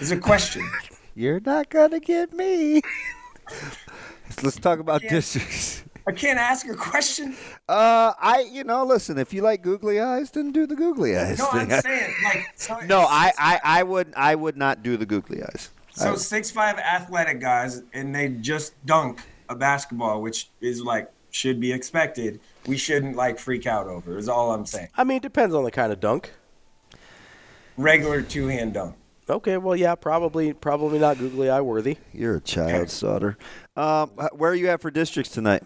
It's 0.00 0.10
a 0.10 0.16
question. 0.16 0.68
You're 1.14 1.40
not 1.40 1.70
gonna 1.70 2.00
get 2.00 2.32
me. 2.32 2.82
Let's 4.42 4.56
talk 4.58 4.78
about 4.78 5.02
districts. 5.02 5.84
I 6.06 6.12
can't 6.12 6.38
ask 6.38 6.66
a 6.68 6.74
question. 6.74 7.36
Uh, 7.68 8.14
I 8.18 8.48
you 8.50 8.64
know 8.64 8.84
listen. 8.84 9.18
If 9.18 9.32
you 9.32 9.42
like 9.42 9.62
googly 9.62 10.00
eyes, 10.00 10.30
then 10.30 10.50
do 10.50 10.66
the 10.66 10.76
googly 10.76 11.16
eyes 11.16 11.38
No, 11.38 11.48
I'm 11.52 11.70
saying 11.80 12.14
like 12.24 12.52
so 12.56 12.78
no, 12.86 13.00
I, 13.00 13.32
I 13.38 13.60
I 13.62 13.82
would 13.82 14.12
I 14.16 14.34
would 14.34 14.56
not 14.56 14.82
do 14.82 14.96
the 14.96 15.06
googly 15.06 15.42
eyes. 15.42 15.70
So 15.92 16.16
six 16.16 16.50
five 16.50 16.78
athletic 16.78 17.40
guys, 17.40 17.82
and 17.92 18.14
they 18.14 18.28
just 18.28 18.74
dunk 18.86 19.20
a 19.48 19.54
basketball, 19.54 20.22
which 20.22 20.50
is 20.60 20.82
like 20.82 21.10
should 21.30 21.60
be 21.60 21.72
expected. 21.72 22.40
We 22.66 22.76
shouldn't 22.76 23.16
like 23.16 23.38
freak 23.38 23.66
out 23.66 23.86
over. 23.86 24.18
Is 24.18 24.28
all 24.28 24.52
I'm 24.52 24.66
saying. 24.66 24.88
I 24.96 25.04
mean, 25.04 25.18
it 25.18 25.22
depends 25.22 25.54
on 25.54 25.64
the 25.64 25.70
kind 25.70 25.92
of 25.92 26.00
dunk. 26.00 26.32
Regular 27.76 28.22
two 28.22 28.48
hand 28.48 28.74
dunk. 28.74 28.96
Okay, 29.28 29.56
well, 29.58 29.76
yeah, 29.76 29.94
probably 29.94 30.52
probably 30.52 30.98
not 30.98 31.18
googly 31.18 31.48
eye 31.48 31.60
worthy. 31.60 31.98
You're 32.12 32.36
a 32.36 32.40
child, 32.40 32.88
Sautter. 32.88 33.36
Um, 33.76 34.10
where 34.32 34.50
are 34.50 34.54
you 34.56 34.68
at 34.68 34.80
for 34.80 34.90
districts 34.90 35.32
tonight? 35.32 35.62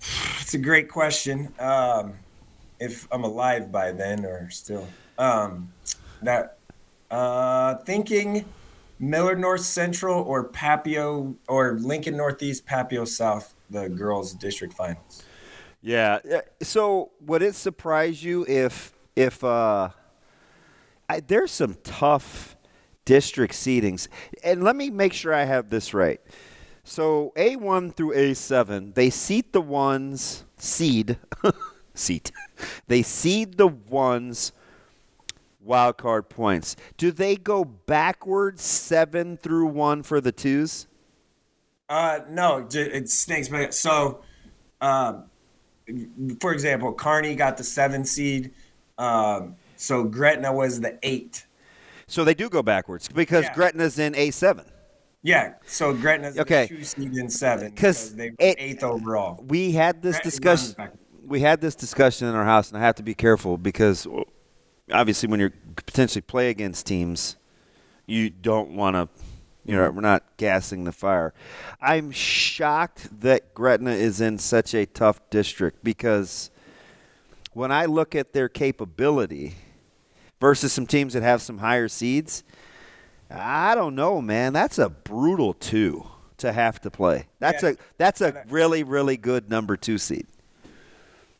It's 0.40 0.54
a 0.54 0.58
great 0.58 0.88
question. 0.88 1.52
Um, 1.58 2.14
if 2.80 3.06
I'm 3.12 3.22
alive 3.22 3.70
by 3.70 3.92
then 3.92 4.24
or 4.24 4.48
still, 4.48 4.88
um, 5.18 5.70
that 6.22 6.56
uh, 7.10 7.74
thinking 7.84 8.46
Millard 8.98 9.38
North 9.38 9.60
Central 9.60 10.22
or 10.22 10.48
Papio 10.48 11.36
or 11.48 11.72
Lincoln 11.74 12.16
Northeast 12.16 12.66
Papio 12.66 13.06
South, 13.06 13.54
the 13.70 13.88
girls 13.88 14.34
district 14.34 14.74
finals. 14.74 15.22
Yeah. 15.80 16.18
So 16.62 17.12
would 17.20 17.42
it 17.42 17.54
surprise 17.54 18.22
you 18.22 18.44
if 18.48 18.92
if 19.14 19.42
uh, 19.42 19.90
I, 21.08 21.20
there's 21.20 21.50
some 21.50 21.76
tough 21.82 22.56
district 23.04 23.54
seedings, 23.54 24.08
and 24.44 24.62
let 24.62 24.76
me 24.76 24.90
make 24.90 25.12
sure 25.12 25.32
I 25.32 25.44
have 25.44 25.70
this 25.70 25.94
right. 25.94 26.20
So 26.84 27.32
A1 27.36 27.94
through 27.94 28.14
A7, 28.14 28.94
they 28.94 29.10
seat 29.10 29.52
the 29.52 29.60
ones 29.60 30.44
seed 30.56 31.18
seat. 31.94 32.32
They 32.86 33.02
seed 33.02 33.58
the 33.58 33.66
ones 33.66 34.52
wild 35.60 35.98
card 35.98 36.28
points. 36.28 36.76
Do 36.96 37.12
they 37.12 37.36
go 37.36 37.64
backwards 37.64 38.62
seven 38.62 39.36
through 39.36 39.66
one 39.66 40.02
for 40.02 40.20
the 40.20 40.32
twos? 40.32 40.86
Uh, 41.88 42.20
no, 42.28 42.66
it 42.70 43.08
stinks. 43.08 43.48
But 43.48 43.72
so, 43.74 44.20
um, 44.80 45.24
for 46.40 46.52
example, 46.52 46.92
Kearney 46.92 47.34
got 47.34 47.56
the 47.56 47.64
seven 47.64 48.04
seed. 48.04 48.52
Um, 48.98 49.56
so 49.76 50.04
Gretna 50.04 50.52
was 50.52 50.80
the 50.80 50.98
eight. 51.02 51.46
So 52.06 52.24
they 52.24 52.34
do 52.34 52.48
go 52.48 52.62
backwards 52.62 53.08
because 53.08 53.44
Yeah. 53.44 53.54
Gretna's 53.54 53.98
in 53.98 54.14
A7. 54.14 54.64
Yeah, 55.22 55.54
so 55.66 55.92
Gretna's 55.94 56.38
Okay. 56.38 56.66
two 56.68 56.84
seed 56.84 57.16
in 57.16 57.28
seven 57.28 57.70
because 57.70 58.14
they 58.14 58.30
were 58.30 58.36
it- 58.38 58.56
eighth 58.58 58.82
overall. 58.84 59.44
we 59.48 59.72
had 59.72 60.00
this 60.02 60.16
Gretna 60.16 60.30
discussion. 60.30 60.74
We 61.26 61.40
had 61.40 61.60
this 61.60 61.74
discussion 61.74 62.28
in 62.28 62.34
our 62.34 62.44
house, 62.44 62.68
and 62.70 62.78
I 62.78 62.80
have 62.80 62.94
to 62.96 63.02
be 63.02 63.14
careful 63.14 63.58
because 63.58 64.06
obviously, 64.92 65.28
when 65.28 65.40
you're 65.40 65.52
potentially 65.76 66.22
play 66.22 66.48
against 66.50 66.86
teams, 66.86 67.36
you 68.06 68.30
don't 68.30 68.70
want 68.70 68.94
to. 68.96 69.08
You 69.68 69.76
know, 69.76 69.90
we're 69.90 70.00
not 70.00 70.22
gassing 70.38 70.84
the 70.84 70.92
fire. 70.92 71.34
I'm 71.78 72.10
shocked 72.10 73.20
that 73.20 73.52
Gretna 73.52 73.90
is 73.90 74.18
in 74.18 74.38
such 74.38 74.72
a 74.74 74.86
tough 74.86 75.20
district 75.28 75.84
because 75.84 76.50
when 77.52 77.70
I 77.70 77.84
look 77.84 78.14
at 78.14 78.32
their 78.32 78.48
capability 78.48 79.56
versus 80.40 80.72
some 80.72 80.86
teams 80.86 81.12
that 81.12 81.22
have 81.22 81.42
some 81.42 81.58
higher 81.58 81.86
seeds, 81.86 82.44
I 83.30 83.74
don't 83.74 83.94
know, 83.94 84.22
man. 84.22 84.54
That's 84.54 84.78
a 84.78 84.88
brutal 84.88 85.52
two 85.52 86.06
to 86.38 86.50
have 86.50 86.80
to 86.80 86.90
play. 86.90 87.26
That's 87.38 87.62
Yeah. 87.62 87.70
a 87.70 87.76
that's 87.98 88.22
a 88.22 88.44
really 88.48 88.84
really 88.84 89.18
good 89.18 89.50
number 89.50 89.76
two 89.76 89.98
seed. 89.98 90.26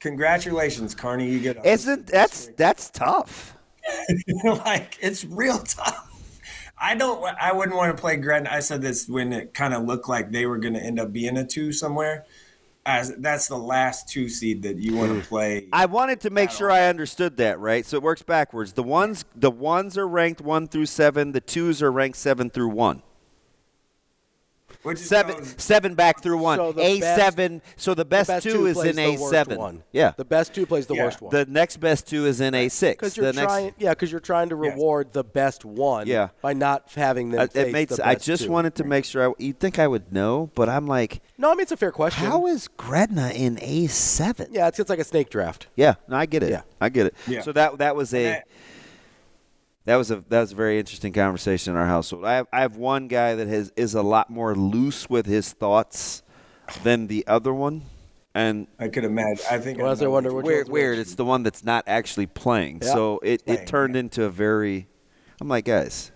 Congratulations, 0.00 0.94
Kearney. 0.94 1.30
You 1.30 1.40
get 1.40 1.64
Isn't 1.64 2.06
that's 2.06 2.49
that's 2.58 2.90
tough? 2.90 3.56
like 4.44 4.99
it's 5.00 5.25
real 5.25 5.61
tough. 5.61 6.04
I 6.80 6.94
don't. 6.94 7.25
I 7.40 7.52
wouldn't 7.52 7.76
want 7.76 7.97
to 7.97 8.00
play 8.00 8.16
Gretna. 8.16 8.50
I 8.50 8.61
said 8.61 8.82
this 8.82 9.08
when 9.08 9.32
it 9.32 9.54
kind 9.54 9.75
of 9.75 9.85
looked 9.85 10.08
like 10.08 10.30
they 10.30 10.47
were 10.47 10.58
going 10.58 10.75
to 10.75 10.80
end 10.80 11.00
up 11.00 11.12
being 11.12 11.37
a 11.37 11.47
two 11.47 11.73
somewhere. 11.73 12.25
As 12.87 13.14
that's 13.16 13.49
the 13.49 13.58
last 13.58 14.08
two 14.08 14.30
seed 14.30 14.62
that 14.62 14.78
you 14.78 14.97
want 14.97 15.11
to 15.11 15.20
hmm. 15.20 15.26
play. 15.26 15.68
I 15.75 15.85
wanted 15.85 16.20
to 16.20 16.30
make 16.30 16.50
sure 16.50 16.70
I 16.70 16.87
understood 16.87 17.37
that, 17.37 17.58
right? 17.58 17.85
So 17.85 17.99
it 17.99 18.02
works 18.02 18.23
backwards. 18.23 18.73
The 18.73 18.82
ones 18.82 19.26
the 19.35 19.50
ones 19.50 19.99
are 19.99 20.08
ranked 20.08 20.40
one 20.40 20.68
through 20.68 20.87
seven. 20.87 21.32
The 21.32 21.40
twos 21.42 21.82
are 21.82 21.92
ranked 21.92 22.16
seven 22.16 22.49
through 22.49 22.68
one. 22.68 23.02
Which 24.88 24.99
Seven 24.99 25.37
those- 25.37 25.54
seven 25.59 25.95
back 25.95 26.23
through 26.23 26.38
one. 26.38 26.59
So 26.59 26.75
A 26.78 27.00
best- 27.00 27.21
seven. 27.21 27.62
So 27.76 27.95
the 27.95 28.04
best, 28.04 28.26
the 28.28 28.33
best 28.35 28.45
two, 28.47 28.66
is 28.66 28.83
in 28.83 28.99
a 28.99 29.16
seven. 29.16 29.59
One. 29.59 29.83
Yeah. 29.92 30.12
the 30.16 30.25
best 30.25 30.54
two 30.54 30.66
plays 30.66 30.87
the 30.87 30.95
Yeah. 30.95 31.04
worst 31.04 31.21
one. 31.23 31.30
The 31.30 31.45
next 31.47 31.76
best 31.78 32.07
two 32.09 32.26
is 32.26 32.40
in 32.40 32.54
A 32.54 32.68
six. 32.68 32.97
Because 32.99 33.16
you're 33.16 33.26
the 33.26 33.33
next, 33.35 33.47
trying, 33.52 33.75
yeah, 33.78 33.90
because 33.90 34.11
you're 34.11 34.21
trying 34.21 34.49
to 34.50 34.59
Yes. 34.62 34.73
reward 34.75 35.12
the 35.12 35.25
best 35.25 35.64
one. 35.64 36.07
Yeah. 36.07 36.28
by 36.42 36.52
not 36.52 36.85
having 36.97 37.30
them. 37.30 37.40
I, 37.54 37.59
it 37.59 37.73
made, 37.73 37.88
the 37.90 38.07
I 38.07 38.14
just 38.14 38.45
two. 38.45 38.50
wanted 38.50 38.75
to 38.76 38.85
make 38.85 39.04
sure. 39.04 39.30
I, 39.30 39.35
you'd 39.38 39.59
think 39.61 39.78
I 39.78 39.87
would 39.87 40.12
know, 40.12 40.50
but 40.54 40.68
I'm 40.68 40.87
like, 40.87 41.21
No, 41.37 41.49
I 41.50 41.52
mean 41.52 41.61
it's 41.61 41.73
a 41.73 41.76
fair 41.76 41.92
question. 41.92 42.25
how 42.26 42.47
is 42.47 42.68
Gretna 42.76 43.30
in 43.30 43.59
A 43.62 43.87
seven? 43.88 44.49
Yeah, 44.50 44.68
it's, 44.68 44.78
it's 44.80 44.90
like 44.90 44.99
a 44.99 45.04
snake 45.04 45.30
draft. 45.30 45.66
Yeah, 45.76 45.95
no, 46.09 46.16
I 46.16 46.26
get 46.26 46.42
it. 46.42 46.50
Yeah. 46.50 46.62
I 46.80 46.88
get 46.88 47.07
it. 47.07 47.14
Yeah. 47.26 47.42
So 47.42 47.52
that 47.52 47.78
that 47.78 47.95
was 47.97 48.14
a 48.14 48.26
And 48.26 48.42
that 49.88 49.97
was 49.97 50.11
a 50.11 50.23
that 50.28 50.40
was 50.40 50.52
a 50.52 50.54
very 50.54 50.78
interesting 50.78 51.14
conversation 51.14 51.73
in 51.73 51.78
our 51.78 51.87
household. 51.87 52.26
I 52.26 52.35
have 52.35 52.47
I 52.52 52.61
have 52.61 52.76
one 52.76 53.09
guy 53.09 53.35
that 53.37 53.49
has 53.49 53.73
is 53.75 53.95
a 53.95 54.02
lot 54.02 54.28
more 54.28 54.54
loose 54.54 55.09
with 55.09 55.25
his 55.25 55.54
thoughts 55.54 56.23
than 56.83 57.07
the 57.07 57.26
other 57.26 57.54
one, 57.54 57.85
and 58.35 58.66
I, 58.78 58.85
I 58.85 58.88
could 58.88 59.04
imagine. 59.04 59.47
I 59.50 59.57
think. 59.57 59.78
Well, 59.78 59.99
I 59.99 60.04
I 60.04 60.09
wonder 60.09 60.28
which 60.28 60.45
which 60.45 60.47
weird, 60.47 60.66
one's 60.66 60.73
weird. 60.73 60.99
It's 60.99 61.14
the 61.14 61.25
one 61.25 61.42
that's 61.42 61.64
not 61.64 61.85
actually 61.87 62.26
playing. 62.26 62.80
Yeah. 62.83 62.92
So 62.92 63.21
it, 63.23 63.47
Playing, 63.47 63.61
it 63.61 63.66
turned 63.66 63.95
yeah. 63.95 64.00
into 64.00 64.25
a 64.25 64.30
very. 64.30 64.88
I'm 65.40 65.49
like, 65.49 65.64
guys, 65.64 66.12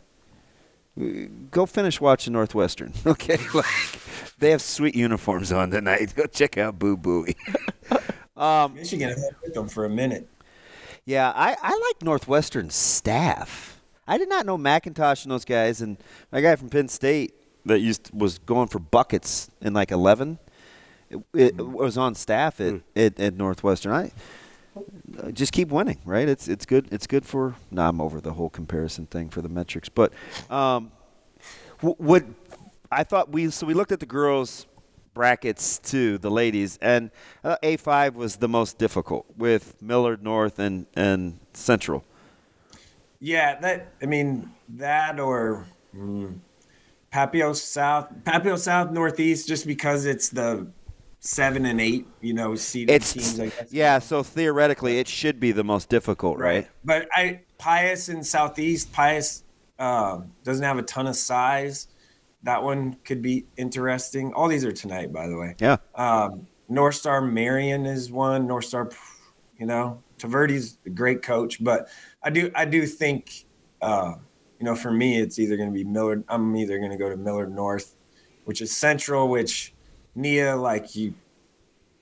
go 1.50 1.64
finish 1.64 1.98
watching 1.98 2.34
Northwestern. 2.34 2.92
Okay, 3.06 3.38
like 3.54 3.64
they 4.38 4.50
have 4.50 4.60
sweet 4.60 4.94
uniforms 4.94 5.50
on 5.50 5.70
tonight. 5.70 6.12
Go 6.16 6.26
check 6.26 6.58
out 6.58 6.78
Boo 6.78 6.98
Buie. 6.98 7.36
Um, 8.36 8.74
Michigan 8.74 9.16
held 9.16 9.34
with 9.42 9.54
them 9.54 9.68
for 9.68 9.86
a 9.86 9.90
minute. 9.90 10.28
Yeah, 11.04 11.32
I, 11.34 11.56
I 11.60 11.70
like 11.70 12.02
Northwestern 12.02 12.70
staff. 12.70 13.80
I 14.06 14.18
did 14.18 14.28
not 14.28 14.46
know 14.46 14.56
McIntosh 14.56 15.24
and 15.24 15.32
those 15.32 15.44
guys, 15.44 15.80
and 15.80 15.96
my 16.30 16.40
guy 16.40 16.54
from 16.56 16.68
Penn 16.68 16.88
State 16.88 17.34
that 17.66 17.80
used 17.80 18.10
was 18.12 18.38
going 18.38 18.68
for 18.68 18.78
buckets 18.78 19.50
in 19.60 19.74
like 19.74 19.90
eleven. 19.90 20.38
It, 21.10 21.20
it 21.34 21.56
was 21.56 21.98
on 21.98 22.14
staff 22.14 22.60
at, 22.60 22.80
at, 22.96 23.18
at 23.18 23.34
Northwestern. 23.34 23.92
I 23.92 24.12
uh, 25.18 25.30
just 25.32 25.52
keep 25.52 25.68
winning, 25.68 25.98
right? 26.04 26.28
It's 26.28 26.46
it's 26.48 26.66
good. 26.66 26.88
It's 26.92 27.06
good 27.06 27.24
for. 27.24 27.56
Nah, 27.70 27.88
I'm 27.88 28.00
over 28.00 28.20
the 28.20 28.32
whole 28.34 28.50
comparison 28.50 29.06
thing 29.06 29.28
for 29.28 29.42
the 29.42 29.48
metrics, 29.48 29.88
but 29.88 30.12
um, 30.50 30.92
w- 31.78 31.96
would 31.98 32.34
I 32.90 33.02
thought 33.04 33.30
we 33.30 33.50
so 33.50 33.66
we 33.66 33.74
looked 33.74 33.92
at 33.92 34.00
the 34.00 34.06
girls 34.06 34.66
brackets 35.14 35.78
to 35.78 36.18
the 36.18 36.30
ladies, 36.30 36.78
and 36.80 37.10
uh, 37.44 37.56
A5 37.62 38.14
was 38.14 38.36
the 38.36 38.48
most 38.48 38.78
difficult 38.78 39.26
with 39.36 39.80
Millard 39.82 40.22
North 40.22 40.58
and 40.58 40.86
and 40.94 41.38
Central. 41.52 42.04
Yeah, 43.20 43.60
that 43.60 43.92
I 44.02 44.06
mean 44.06 44.50
that 44.68 45.20
or 45.20 45.66
mm, 45.94 46.38
Papio 47.12 47.54
South, 47.54 48.12
Papio 48.24 48.58
South 48.58 48.90
Northeast, 48.90 49.46
just 49.46 49.66
because 49.66 50.06
it's 50.06 50.28
the 50.30 50.66
seven 51.20 51.64
and 51.66 51.80
eight, 51.80 52.06
you 52.20 52.34
know, 52.34 52.56
seeded 52.56 52.96
It's 52.96 53.12
teams. 53.12 53.38
I 53.38 53.46
guess. 53.46 53.72
yeah. 53.72 53.98
So 54.00 54.22
theoretically, 54.22 54.98
it 54.98 55.08
should 55.08 55.38
be 55.38 55.52
the 55.52 55.64
most 55.64 55.88
difficult, 55.88 56.38
right? 56.38 56.68
But 56.84 57.08
I 57.14 57.40
Pius 57.58 58.08
in 58.08 58.24
Southeast, 58.24 58.92
Pius 58.92 59.44
um, 59.78 60.32
doesn't 60.42 60.64
have 60.64 60.78
a 60.78 60.82
ton 60.82 61.06
of 61.06 61.16
size. 61.16 61.86
That 62.44 62.62
one 62.62 62.96
could 63.04 63.22
be 63.22 63.46
interesting. 63.56 64.32
All 64.34 64.48
these 64.48 64.64
are 64.64 64.72
tonight, 64.72 65.12
by 65.12 65.28
the 65.28 65.36
way. 65.36 65.54
Yeah. 65.60 65.76
Um, 65.94 66.46
North 66.68 66.96
Star 66.96 67.20
Marion 67.20 67.86
is 67.86 68.10
one. 68.10 68.46
North 68.46 68.64
Star, 68.64 68.90
you 69.58 69.66
know, 69.66 70.02
Taverdi's 70.18 70.78
a 70.86 70.90
great 70.90 71.22
coach, 71.22 71.62
but 71.62 71.88
I 72.22 72.30
do 72.30 72.50
I 72.54 72.64
do 72.64 72.86
think, 72.86 73.44
uh, 73.80 74.14
you 74.58 74.64
know, 74.64 74.74
for 74.74 74.90
me, 74.90 75.20
it's 75.20 75.38
either 75.38 75.56
going 75.56 75.68
to 75.68 75.74
be 75.74 75.84
Millard. 75.84 76.24
I'm 76.28 76.54
either 76.56 76.78
going 76.78 76.90
to 76.90 76.96
go 76.96 77.08
to 77.10 77.16
Millard 77.16 77.54
North, 77.54 77.94
which 78.44 78.60
is 78.60 78.74
Central, 78.74 79.28
which 79.28 79.74
Nia 80.14 80.56
like 80.56 80.96
you, 80.96 81.14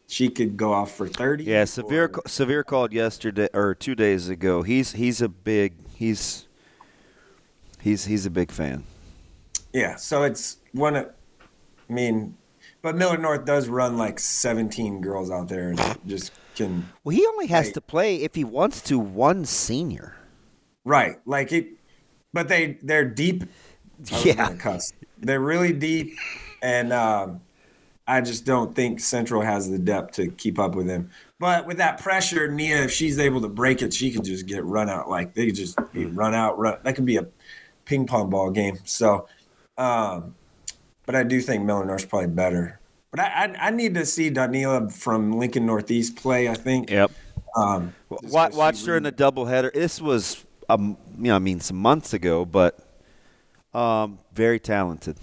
she 0.06 0.28
could 0.28 0.56
go 0.56 0.72
off 0.72 0.94
for 0.94 1.08
thirty. 1.08 1.44
Yeah, 1.44 1.64
severe 1.64 2.10
or- 2.14 2.22
severe 2.26 2.64
called 2.64 2.92
yesterday 2.92 3.48
or 3.52 3.74
two 3.74 3.94
days 3.94 4.28
ago. 4.28 4.62
He's 4.62 4.92
he's 4.92 5.20
a 5.20 5.28
big 5.28 5.74
he's 5.94 6.46
he's 7.80 8.04
he's 8.06 8.26
a 8.26 8.30
big 8.30 8.50
fan. 8.50 8.84
Yeah, 9.72 9.96
so 9.96 10.22
it's 10.24 10.58
one 10.72 10.96
of, 10.96 11.10
I 11.88 11.92
mean, 11.92 12.36
but 12.82 12.96
Millard 12.96 13.20
North 13.22 13.44
does 13.44 13.68
run 13.68 13.96
like 13.96 14.18
17 14.18 15.00
girls 15.00 15.30
out 15.30 15.48
there 15.48 15.68
and 15.70 15.98
just 16.06 16.32
can, 16.54 16.88
Well, 17.04 17.14
he 17.16 17.26
only 17.26 17.46
has 17.48 17.66
Right. 17.66 17.74
to 17.74 17.80
play 17.80 18.16
if 18.22 18.34
he 18.34 18.44
wants 18.44 18.80
to 18.82 18.98
one 18.98 19.44
senior. 19.44 20.14
right, 20.84 21.16
like 21.26 21.52
it, 21.52 21.68
but 22.32 22.48
they, 22.48 22.78
they're 22.82 23.04
deep. 23.04 23.44
Yeah. 24.24 24.54
cuss. 24.54 24.92
They're 25.18 25.40
really 25.40 25.74
deep, 25.74 26.16
and 26.62 26.90
um, 26.90 27.42
I 28.08 28.22
just 28.22 28.46
don't 28.46 28.74
think 28.74 28.98
Central 28.98 29.42
has 29.42 29.68
the 29.70 29.78
depth 29.78 30.12
to 30.14 30.28
keep 30.30 30.58
up 30.58 30.74
with 30.74 30.86
them. 30.86 31.10
But 31.38 31.66
with 31.66 31.76
that 31.76 32.00
pressure, 32.00 32.50
Nia, 32.50 32.84
if 32.84 32.90
she's 32.92 33.18
able 33.18 33.42
to 33.42 33.48
break 33.48 33.82
it, 33.82 33.92
she 33.92 34.10
can 34.10 34.24
just 34.24 34.46
get 34.46 34.64
run 34.64 34.88
out. 34.88 35.10
Like 35.10 35.34
they 35.34 35.44
could 35.46 35.54
just 35.54 35.78
be 35.92 36.06
run 36.06 36.34
out, 36.34 36.58
run. 36.58 36.78
That 36.82 36.94
could 36.96 37.04
be 37.04 37.16
a 37.18 37.26
ping 37.84 38.06
pong 38.06 38.30
ball 38.30 38.50
game. 38.50 38.78
So, 38.84 39.28
um, 39.80 40.34
but 41.06 41.14
I 41.14 41.22
do 41.24 41.40
think 41.40 41.64
Millard 41.64 41.86
North's 41.86 42.04
probably 42.04 42.28
better. 42.28 42.78
But 43.10 43.20
I, 43.20 43.24
I, 43.46 43.66
I 43.66 43.70
need 43.70 43.94
to 43.94 44.06
see 44.06 44.30
Danila 44.30 44.92
from 44.92 45.32
Lincoln 45.32 45.66
Northeast 45.66 46.16
play. 46.16 46.48
I 46.48 46.54
think. 46.54 46.90
Yep. 46.90 47.10
Um, 47.56 47.94
just 48.22 48.32
Wa- 48.32 48.44
'cause 48.44 48.52
she 48.54 48.58
watched 48.58 48.86
her 48.86 48.96
in 48.96 49.02
the 49.02 49.10
doubleheader. 49.12 49.72
This 49.72 50.00
was 50.00 50.44
um 50.68 50.96
you 51.16 51.24
know 51.24 51.36
I 51.36 51.40
mean 51.40 51.58
some 51.60 51.78
months 51.78 52.12
ago, 52.12 52.44
but 52.44 52.78
um 53.74 54.18
very 54.32 54.60
talented. 54.60 55.16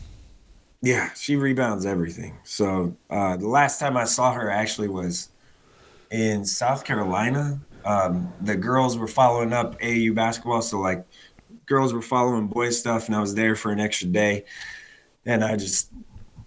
Yeah, 0.82 1.14
she 1.14 1.36
rebounds 1.36 1.86
everything. 1.86 2.38
So 2.44 2.96
uh, 3.10 3.36
the 3.38 3.48
last 3.48 3.80
time 3.80 3.98
I 3.98 4.04
saw 4.04 4.34
her 4.34 4.50
actually 4.52 4.88
was 4.90 5.30
in 6.12 6.46
South 6.46 6.84
Carolina. 6.84 7.60
Um, 7.84 8.32
the 8.42 8.56
girls 8.56 8.98
were 8.98 9.08
following 9.08 9.54
up 9.54 9.76
AU 9.82 10.14
basketball, 10.14 10.62
so 10.62 10.80
like 10.80 11.06
girls 11.68 11.94
were 11.94 12.02
following 12.02 12.48
boys 12.48 12.80
stuff, 12.80 13.06
and 13.06 13.16
I 13.16 13.22
was 13.22 13.36
there 13.36 13.56
for 13.56 13.72
an 13.72 13.80
extra 13.80 14.08
day. 14.08 14.46
And 15.26 15.44
I 15.44 15.56
just 15.56 15.92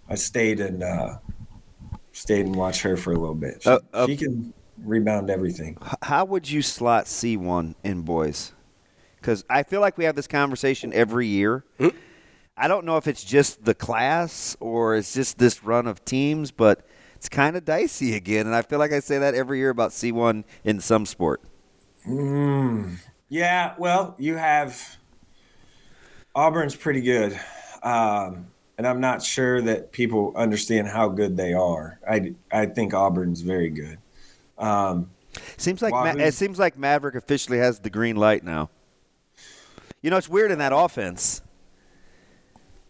I 0.09 0.15
stayed 0.15 0.59
and 0.59 0.83
uh, 0.83 1.19
stayed 2.11 2.45
and 2.45 2.55
watched 2.55 2.81
her 2.81 2.97
for 2.97 3.13
a 3.13 3.17
little 3.17 3.35
bit. 3.35 3.63
She, 3.63 3.69
Uh, 3.69 3.79
uh, 3.93 4.07
she 4.07 4.17
can 4.17 4.53
rebound 4.83 5.29
everything. 5.29 5.77
How 6.01 6.25
would 6.25 6.49
you 6.49 6.61
slot 6.61 7.05
C1 7.05 7.75
in 7.83 8.01
boys? 8.01 8.51
Because 9.17 9.45
I 9.49 9.63
feel 9.63 9.81
like 9.81 9.97
we 9.97 10.05
have 10.05 10.15
this 10.15 10.27
conversation 10.27 10.91
every 10.93 11.27
year. 11.27 11.63
I 12.57 12.67
don't 12.67 12.85
know 12.85 12.97
if 12.97 13.07
it's 13.07 13.23
just 13.23 13.63
the 13.63 13.73
class 13.75 14.57
or 14.59 14.95
it's 14.95 15.13
just 15.13 15.37
this 15.37 15.63
run 15.63 15.87
of 15.87 16.03
teams, 16.03 16.51
but 16.51 16.85
it's 17.15 17.29
kind 17.29 17.55
of 17.55 17.63
dicey 17.63 18.15
again. 18.15 18.47
And 18.47 18.55
I 18.55 18.63
feel 18.63 18.79
like 18.79 18.91
I 18.91 18.99
say 18.99 19.19
that 19.19 19.35
every 19.35 19.59
year 19.59 19.69
about 19.69 19.91
C1 19.91 20.43
in 20.63 20.79
some 20.79 21.05
sport. 21.05 21.41
Mm, 22.07 22.97
yeah, 23.29 23.75
well, 23.77 24.15
you 24.17 24.35
have 24.37 24.97
Auburn's 26.35 26.75
pretty 26.75 27.01
good, 27.01 27.39
um, 27.83 28.47
and 28.77 28.87
I'm 28.87 29.01
not 29.01 29.21
sure 29.23 29.61
that 29.61 29.91
people 29.91 30.33
understand 30.35 30.87
how 30.87 31.09
good 31.09 31.35
they 31.37 31.53
are. 31.53 31.99
I 32.09 32.33
I 32.51 32.65
think 32.67 32.93
Auburn's 32.93 33.41
very 33.41 33.69
good. 33.69 33.97
Um, 34.57 35.09
Seems 35.57 35.81
like 35.81 35.91
Ma- 35.93 36.23
it 36.23 36.33
seems 36.33 36.59
like 36.59 36.77
Maverick 36.77 37.15
officially 37.15 37.57
has 37.57 37.79
the 37.79 37.89
green 37.89 38.15
light 38.17 38.43
now. 38.43 38.69
You 40.01 40.09
know, 40.09 40.17
it's 40.17 40.27
weird 40.29 40.51
in 40.51 40.59
that 40.59 40.73
offense. 40.75 41.41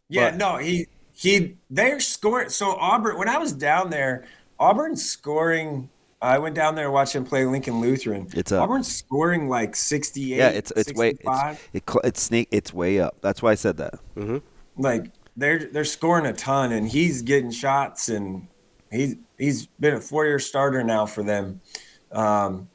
yeah, 0.10 0.32
But- 0.32 0.38
no, 0.38 0.58
he 0.58 0.88
he 1.14 1.58
they're 1.70 2.00
scoring. 2.00 2.50
So 2.50 2.72
Auburn, 2.76 3.18
when 3.18 3.30
I 3.30 3.38
was 3.38 3.54
down 3.54 3.90
there, 3.90 4.26
Auburn's 4.60 5.04
scoring. 5.08 5.90
I 6.22 6.38
went 6.38 6.54
down 6.56 6.76
there 6.76 6.86
and 6.86 6.94
watched 6.94 7.16
him 7.16 7.26
play 7.26 7.46
Lincoln 7.46 7.82
Lutheran. 7.82 8.28
It's 8.34 8.52
up. 8.52 8.64
Auburn's 8.64 8.94
scoring 8.94 9.50
like 9.50 9.76
68. 9.76 10.38
Yeah, 10.38 10.50
it's 10.50 10.72
it's 10.76 10.94
way 10.94 11.12
65. 11.12 11.54
it's 11.54 11.70
it, 11.74 11.90
cl- 11.90 12.02
it's 12.04 12.22
sneak 12.22 12.48
it's 12.52 12.74
way 12.74 13.00
up. 13.00 13.18
That's 13.22 13.42
why 13.42 13.52
I 13.52 13.56
said 13.56 13.78
that. 13.78 13.96
like 14.78 15.12
they're 15.36 15.66
they're 15.66 15.84
scoring 15.86 16.26
a 16.26 16.34
ton 16.34 16.72
and 16.72 16.90
he's 16.90 17.22
getting 17.24 17.50
shots 17.50 18.08
and 18.08 18.48
he's 18.92 19.16
he's 19.38 19.66
been 19.80 19.96
a 19.96 20.02
four 20.02 20.26
year 20.26 20.38
starter 20.40 20.84
now 20.84 21.06
for 21.08 21.24
them. 21.24 21.62
Um, 22.12 22.70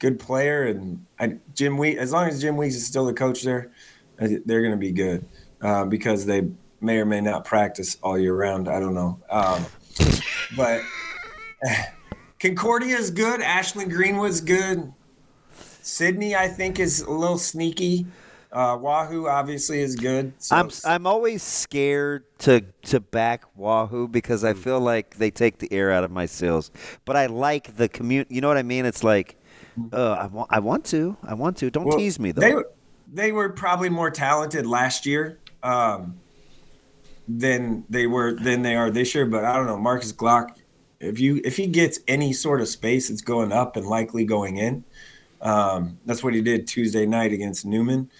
good 0.00 0.18
player 0.18 0.64
and 0.64 1.06
I, 1.20 1.36
Jim 1.54 1.76
Weeks 1.78 2.00
as 2.00 2.10
long 2.10 2.28
as 2.28 2.40
Jim 2.40 2.56
Weeks 2.56 2.74
is 2.74 2.84
still 2.84 3.06
the 3.06 3.12
coach 3.14 3.42
there, 3.42 3.70
they're 4.18 4.60
going 4.62 4.72
to 4.72 4.76
be 4.76 4.92
good 4.92 5.24
uh, 5.60 5.84
because 5.84 6.26
they 6.26 6.48
may 6.80 6.98
or 6.98 7.04
may 7.04 7.20
not 7.20 7.44
practice 7.44 7.96
all 8.02 8.18
year 8.18 8.34
round. 8.34 8.68
I 8.68 8.80
don't 8.80 8.94
know, 8.94 9.20
um, 9.30 9.66
but 10.56 10.80
Concordia 12.40 12.96
is 12.96 13.10
good. 13.10 13.40
Ashland 13.42 13.90
Greenwood's 13.92 14.40
good. 14.40 14.92
Sidney, 15.82 16.34
I 16.34 16.48
think, 16.48 16.78
is 16.80 17.00
a 17.02 17.10
little 17.10 17.38
sneaky. 17.38 18.06
Uh, 18.52 18.76
Wahoo 18.80 19.28
obviously 19.28 19.80
is 19.80 19.94
good. 19.94 20.32
So 20.38 20.56
I'm 20.56 20.70
I'm 20.84 21.06
always 21.06 21.42
scared 21.42 22.24
to 22.40 22.62
to 22.82 22.98
back 22.98 23.44
Wahoo 23.54 24.08
because 24.08 24.40
Hmm. 24.40 24.48
I 24.48 24.54
feel 24.54 24.80
like 24.80 25.16
they 25.18 25.30
take 25.30 25.58
the 25.58 25.72
air 25.72 25.92
out 25.92 26.02
of 26.02 26.10
my 26.10 26.26
sails. 26.26 26.70
But 27.04 27.16
I 27.16 27.26
like 27.26 27.76
the 27.76 27.88
commute. 27.88 28.28
You 28.30 28.40
know 28.40 28.48
what 28.48 28.56
I 28.56 28.64
mean? 28.64 28.86
It's 28.86 29.04
like, 29.04 29.36
uh, 29.92 30.12
I 30.12 30.26
want 30.26 30.48
I 30.50 30.58
want 30.58 30.84
to 30.86 31.16
I 31.22 31.34
want 31.34 31.58
to. 31.58 31.70
Don't 31.70 31.84
Hmm. 31.84 31.88
Well, 31.90 31.98
tease 31.98 32.18
me 32.18 32.32
though. 32.32 32.40
They 32.40 32.54
were- 32.54 32.70
they 33.12 33.32
were 33.32 33.48
probably 33.50 33.88
more 33.88 34.08
talented 34.10 34.66
last 34.66 35.04
year 35.04 35.38
um, 35.64 36.20
than 37.28 37.84
they 37.90 38.06
were 38.06 38.34
than 38.34 38.62
they 38.62 38.74
are 38.76 38.88
this 38.90 39.14
year. 39.14 39.26
But 39.26 39.44
I 39.44 39.56
don't 39.56 39.66
know, 39.66 39.78
Marcus 39.78 40.12
Glock. 40.12 40.50
If 41.00 41.18
you 41.18 41.40
if 41.44 41.56
he 41.56 41.66
gets 41.66 42.00
any 42.06 42.32
sort 42.32 42.60
of 42.60 42.68
space, 42.68 43.10
it's 43.10 43.22
going 43.22 43.52
up 43.52 43.76
and 43.76 43.86
likely 43.86 44.24
going 44.24 44.58
in. 44.58 44.84
Um, 45.40 45.98
that's 46.04 46.22
what 46.22 46.34
he 46.34 46.42
did 46.42 46.66
Tuesday 46.66 47.06
night 47.06 47.32
against 47.32 47.64
Newman, 47.64 48.10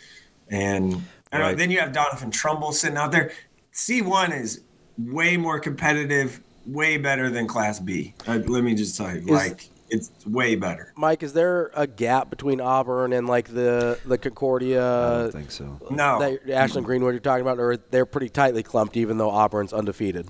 and 0.49 1.03
I 1.31 1.39
don't 1.39 1.51
know, 1.51 1.55
then 1.55 1.71
you 1.71 1.79
have 1.81 1.93
Donovan 1.93 2.31
Trumbull 2.31 2.73
sitting 2.73 2.97
out 2.97 3.13
there. 3.13 3.33
C 3.73 4.01
one 4.01 4.33
is 4.33 4.63
way 4.97 5.37
more 5.37 5.61
competitive, 5.61 6.41
way 6.67 6.97
better 6.97 7.29
than 7.29 7.47
Class 7.47 7.79
B. 7.79 8.15
Uh, 8.27 8.41
let 8.47 8.65
me 8.65 8.75
just 8.75 8.97
tell 8.97 9.15
you, 9.15 9.21
like 9.27 9.69
it's 9.91 10.11
way 10.25 10.55
better. 10.55 10.93
Mike, 10.97 11.23
is 11.23 11.33
there 11.33 11.71
a 11.75 11.87
gap 11.87 12.31
between 12.31 12.61
Auburn 12.61 13.13
and 13.13 13.27
like 13.27 13.49
the 13.49 13.99
the 14.07 14.17
Concordia? 14.17 14.83
I 14.83 15.19
don't 15.23 15.33
think 15.33 15.51
so. 15.51 15.79
No. 15.91 16.19
that 16.21 16.51
Ashland 16.51 16.87
Greenwood 16.87 17.13
you're 17.13 17.21
talking 17.21 17.43
about, 17.43 17.59
or 17.59 17.77
they're 17.77 18.07
pretty 18.07 18.29
tightly 18.29 18.63
clumped, 18.63 18.97
even 18.97 19.19
though 19.19 19.31
Auburn's 19.31 19.73
undefeated. 19.73 20.29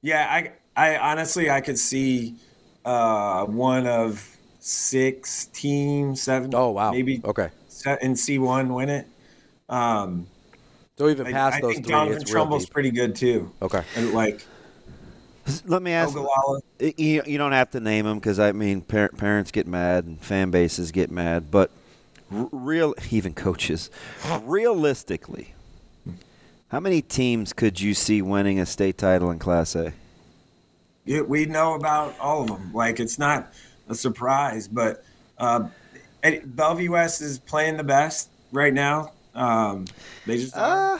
Yeah, 0.00 0.26
I 0.30 0.52
I 0.76 0.96
honestly 0.96 1.50
I 1.50 1.60
could 1.60 1.78
see 1.78 2.34
uh, 2.84 3.44
one 3.44 3.86
of 3.86 4.36
six 4.60 5.46
teams, 5.46 6.22
seven. 6.22 6.50
Oh 6.54 6.70
wow, 6.70 6.90
maybe 6.90 7.20
okay. 7.24 7.50
se- 7.68 7.98
in 8.02 8.16
C 8.16 8.38
one 8.38 8.72
win 8.74 8.88
it. 8.88 9.06
Um, 9.68 10.26
So 10.98 11.08
even 11.08 11.26
I, 11.26 11.32
past 11.32 11.56
I 11.56 11.60
those 11.60 11.74
think 11.74 11.86
three, 11.86 11.92
Donovan 11.94 12.16
it's 12.16 12.30
real 12.30 12.42
Trumbull's 12.42 12.66
pretty 12.66 12.90
good 12.90 13.14
too. 13.14 13.52
Okay. 13.62 13.82
And 13.96 14.12
like 14.12 14.44
Let 15.66 15.82
me 15.82 15.92
ask. 15.92 16.16
Ogallala. 16.16 16.60
You, 16.80 17.22
you 17.26 17.38
don't 17.38 17.52
have 17.52 17.70
to 17.72 17.80
name 17.80 18.04
them 18.06 18.18
because 18.18 18.38
I 18.38 18.52
mean 18.52 18.80
par- 18.82 19.10
parents 19.16 19.50
get 19.50 19.66
mad 19.66 20.04
and 20.04 20.20
fan 20.20 20.50
bases 20.50 20.90
get 20.92 21.10
mad, 21.10 21.50
but 21.50 21.70
r- 22.32 22.48
real 22.52 22.94
even 23.10 23.34
coaches. 23.34 23.90
Realistically, 24.42 25.54
how 26.68 26.80
many 26.80 27.02
teams 27.02 27.52
could 27.52 27.80
you 27.80 27.94
see 27.94 28.22
winning 28.22 28.58
a 28.58 28.66
state 28.66 28.98
title 28.98 29.30
in 29.30 29.38
Class 29.38 29.74
A? 29.76 29.92
Yeah, 31.04 31.22
we 31.22 31.46
know 31.46 31.74
about 31.74 32.14
all 32.18 32.42
of 32.42 32.48
them. 32.48 32.72
Like 32.72 33.00
it's 33.00 33.18
not 33.18 33.52
a 33.88 33.94
surprise, 33.94 34.68
but 34.68 35.04
uh, 35.38 35.68
and 36.22 36.56
Bellevue 36.56 36.92
West 36.92 37.20
is 37.20 37.38
playing 37.38 37.76
the 37.76 37.84
best 37.84 38.30
right 38.52 38.72
now. 38.72 39.12
Um, 39.34 39.84
they 40.26 40.38
just. 40.38 40.56
Uh, 40.56 40.98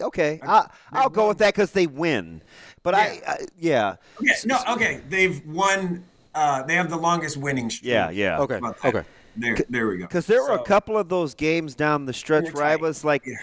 okay, 0.00 0.40
I, 0.42 0.68
I'll 0.92 1.10
go 1.10 1.28
with 1.28 1.38
that 1.38 1.54
because 1.54 1.72
they 1.72 1.86
win. 1.86 2.40
But 2.82 2.94
I, 2.94 3.20
I, 3.26 3.36
yeah, 3.58 3.96
Okay, 4.20 4.32
no, 4.44 4.58
okay. 4.70 5.00
They've 5.08 5.44
won. 5.46 6.04
Uh, 6.34 6.62
they 6.62 6.74
have 6.74 6.90
the 6.90 6.96
longest 6.96 7.36
winning 7.36 7.70
streak. 7.70 7.90
yeah, 7.90 8.10
yeah. 8.10 8.38
Okay, 8.40 8.60
okay. 8.84 9.02
There, 9.36 9.56
there 9.68 9.88
we 9.88 9.98
go. 9.98 10.04
Because 10.04 10.26
there 10.26 10.42
were 10.42 10.52
a 10.52 10.62
couple 10.62 10.96
of 10.96 11.08
those 11.08 11.34
games 11.34 11.74
down 11.74 12.06
the 12.06 12.12
stretch 12.12 12.44
They're 12.44 12.52
where 12.54 12.64
I 12.64 12.76
was 12.76 13.04
like, 13.04 13.26
Yeah. 13.26 13.36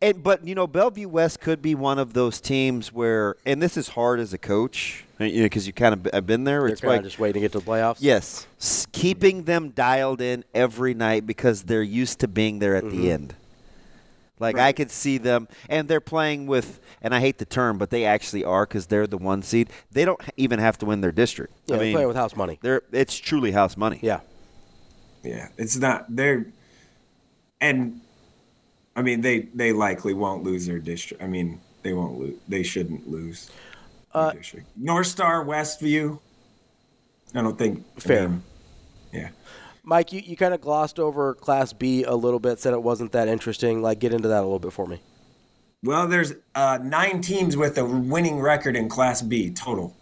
And 0.00 0.22
but 0.22 0.46
you 0.46 0.54
know 0.54 0.66
Bellevue 0.66 1.08
West 1.08 1.40
could 1.40 1.60
be 1.62 1.74
one 1.74 1.98
of 1.98 2.12
those 2.12 2.40
teams 2.40 2.92
where, 2.92 3.36
and 3.44 3.60
this 3.62 3.76
is 3.76 3.88
hard 3.90 4.20
as 4.20 4.32
a 4.32 4.38
coach, 4.38 5.04
because 5.18 5.32
you, 5.34 5.42
know, 5.42 5.48
'cause 5.48 5.66
you 5.66 5.72
kind 5.72 5.94
of 5.94 6.12
have 6.12 6.26
been 6.26 6.44
there. 6.44 6.60
They're 6.60 6.68
It's 6.68 6.80
kind 6.80 6.90
like 6.92 6.98
of 7.00 7.04
just 7.06 7.18
waiting 7.18 7.40
to 7.42 7.44
get 7.48 7.52
to 7.52 7.58
the 7.60 7.64
playoffs. 7.64 7.96
yes, 8.00 8.46
keeping 8.92 9.44
them 9.44 9.70
dialed 9.70 10.20
in 10.20 10.44
every 10.54 10.94
night 10.94 11.26
because 11.26 11.62
they're 11.64 11.82
used 11.82 12.20
to 12.20 12.28
being 12.28 12.58
there 12.58 12.76
at 12.76 12.84
Mm-hmm. 12.84 13.00
the 13.02 13.10
end. 13.12 13.34
Like 14.40 14.56
I 14.56 14.70
could 14.70 14.92
see 14.92 15.18
them, 15.18 15.48
and 15.68 15.88
they're 15.88 16.00
playing 16.00 16.46
with, 16.46 16.78
and 17.02 17.12
I 17.12 17.18
hate 17.18 17.38
the 17.38 17.44
term, 17.44 17.76
but 17.76 17.90
they 17.90 18.04
actually 18.04 18.44
are 18.44 18.64
because 18.66 18.86
they're 18.86 19.08
the 19.08 19.18
one 19.18 19.42
seed. 19.42 19.68
They 19.90 20.04
don't 20.04 20.20
even 20.36 20.60
have 20.60 20.78
to 20.78 20.86
win 20.86 21.00
their 21.00 21.10
district. 21.10 21.52
Yeah, 21.66 21.74
I 21.74 21.78
they're 21.78 21.86
mean, 21.86 21.94
playing 21.94 22.06
with 22.08 22.16
house 22.16 22.36
money. 22.36 22.58
they're 22.62 22.82
it's 22.92 23.16
truly 23.16 23.50
house 23.50 23.76
money. 23.76 23.98
Yeah. 24.00 24.20
Yeah, 25.24 25.48
it's 25.58 25.76
not 25.76 26.06
they're 26.08 26.46
and 27.60 28.00
I 28.98 29.02
mean 29.02 29.20
they 29.20 29.40
they 29.54 29.72
likely 29.72 30.12
won't 30.14 30.42
lose 30.42 30.66
their 30.66 30.80
district. 30.80 31.22
I 31.22 31.26
mean 31.28 31.60
they 31.82 31.92
won't 31.92 32.18
lose. 32.18 32.36
They 32.48 32.62
shouldn't 32.64 33.08
lose. 33.08 33.46
their 34.12 34.22
Uh, 34.22 34.32
district. 34.32 34.66
North 34.76 35.06
Star 35.06 35.44
Westview. 35.44 36.18
I 37.34 37.42
don't 37.42 37.56
think 37.56 37.84
I 37.96 38.00
Fair. 38.00 38.28
mean, 38.28 38.42
yeah. 39.12 39.28
Mike, 39.84 40.12
you, 40.12 40.20
you 40.24 40.36
kind 40.36 40.52
of 40.52 40.60
glossed 40.60 40.98
over 40.98 41.34
Class 41.34 41.72
B 41.72 42.02
a 42.04 42.14
little 42.14 42.40
bit, 42.40 42.58
said 42.58 42.72
it 42.74 42.82
wasn't 42.82 43.12
that 43.12 43.28
interesting. 43.28 43.80
Like, 43.82 44.00
get 44.00 44.12
into 44.12 44.28
that 44.28 44.40
a 44.40 44.42
little 44.42 44.58
bit 44.58 44.72
for 44.72 44.86
me. 44.86 45.00
Well, 45.82 46.08
there's 46.08 46.32
uh, 46.54 46.78
nine 46.82 47.20
teams 47.22 47.56
with 47.56 47.78
a 47.78 47.84
winning 47.84 48.40
record 48.40 48.76
in 48.76 48.88
Class 48.88 49.22
B 49.22 49.50
total. 49.50 49.94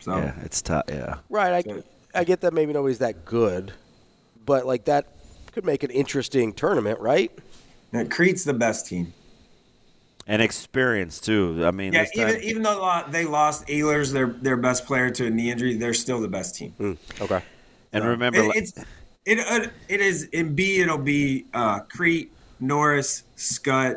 So 0.00 0.16
Yeah, 0.16 0.34
it's 0.42 0.60
tough. 0.60 0.84
Yeah. 0.88 1.16
Right. 1.30 1.64
So- 1.64 1.82
I, 2.14 2.20
I 2.20 2.24
get 2.24 2.42
that 2.42 2.52
maybe 2.52 2.72
nobody's 2.72 2.98
that 2.98 3.24
good, 3.24 3.72
but 4.44 4.66
like 4.66 4.84
that 4.84 5.06
could 5.52 5.64
make 5.64 5.82
an 5.82 5.90
interesting 5.90 6.52
tournament, 6.52 7.00
right? 7.00 7.32
Now, 7.94 8.04
Crete's 8.04 8.44
the 8.44 8.52
best 8.54 8.86
team. 8.86 9.14
And 10.26 10.40
experience 10.42 11.20
too. 11.20 11.62
I 11.64 11.70
mean, 11.70 11.92
Yeah, 11.92 12.02
this 12.04 12.10
time- 12.12 12.28
even 12.30 12.42
even 12.42 12.62
though 12.62 13.04
they 13.10 13.24
lost 13.24 13.66
Ehlers, 13.68 14.12
their 14.12 14.26
their 14.26 14.56
best 14.56 14.86
player 14.86 15.10
to 15.10 15.26
a 15.26 15.30
knee 15.30 15.50
injury, 15.50 15.76
they're 15.76 15.94
still 15.94 16.20
the 16.20 16.28
best 16.28 16.56
team. 16.56 16.74
Okay. 17.20 17.42
and 17.92 18.02
So, 18.02 18.08
remember, 18.08 18.38
it, 18.40 18.56
it's 18.56 18.72
it 19.26 19.38
uh, 19.38 19.68
it 19.88 20.00
is 20.00 20.24
in 20.24 20.54
B. 20.54 20.78
It'll 20.80 20.96
be 20.98 21.44
uh, 21.52 21.80
Crete, 21.80 22.32
Norris, 22.58 23.24
Scott, 23.36 23.96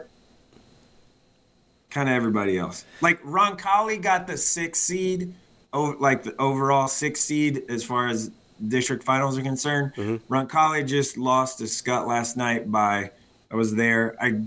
kind 1.90 2.10
of 2.10 2.16
everybody 2.16 2.58
else. 2.58 2.86
Like 3.02 3.22
Roncalli 3.24 4.02
got 4.02 4.28
the 4.28 4.38
sixth 4.38 4.84
seed, 4.84 5.34
oh, 5.74 5.96
like 6.00 6.24
the 6.24 6.36
overall 6.40 6.90
sixth 6.90 7.24
seed 7.24 7.64
as 7.70 7.84
far 7.86 8.08
as 8.10 8.32
district 8.68 9.04
finals 9.04 9.38
are 9.38 9.44
concerned. 9.44 9.94
Roncalli 10.30 10.86
just 10.86 11.18
lost 11.18 11.60
to 11.60 11.68
Scott 11.68 12.06
last 12.06 12.36
night 12.36 12.70
by 12.70 13.12
I 13.52 13.56
was 13.56 13.76
there. 13.76 14.16
I 14.22 14.42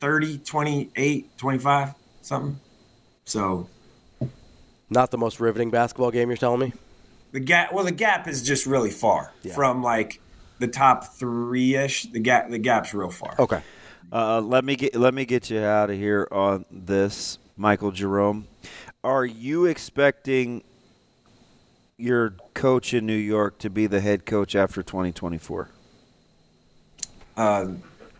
30, 0.00 0.38
28, 0.38 1.36
25, 1.38 1.94
something. 2.22 2.58
So 3.24 3.68
Not 4.88 5.10
the 5.10 5.18
most 5.18 5.40
riveting 5.40 5.70
basketball 5.70 6.10
game, 6.10 6.28
you're 6.28 6.36
telling 6.36 6.60
me? 6.60 6.72
the 7.32 7.38
gap 7.38 7.72
well 7.72 7.84
the 7.84 7.92
gap 7.92 8.26
is 8.26 8.42
just 8.42 8.66
really 8.66 8.90
far 8.90 9.32
Yeah. 9.42 9.54
from 9.54 9.84
like 9.84 10.20
the 10.58 10.66
top 10.66 11.14
three 11.14 11.76
ish. 11.76 12.02
The 12.04 12.18
gap 12.18 12.50
the 12.50 12.58
gap's 12.58 12.92
real 12.92 13.10
far. 13.10 13.34
Okay. 13.38 13.62
uh, 14.10 14.40
let 14.40 14.64
me 14.64 14.74
get 14.74 14.96
let 14.96 15.14
me 15.14 15.24
get 15.24 15.48
you 15.48 15.60
out 15.60 15.90
of 15.90 15.96
here 15.96 16.26
on 16.32 16.64
this, 16.72 17.38
Michael 17.56 17.92
Jerome. 17.92 18.48
Are 19.04 19.24
you 19.24 19.66
expecting 19.66 20.64
your 21.98 22.34
coach 22.54 22.92
in 22.92 23.06
New 23.06 23.14
York 23.14 23.58
to 23.58 23.70
be 23.70 23.86
the 23.86 24.00
head 24.00 24.26
coach 24.26 24.56
after 24.56 24.82
2024? 24.82 25.68
Uh, 27.36 27.66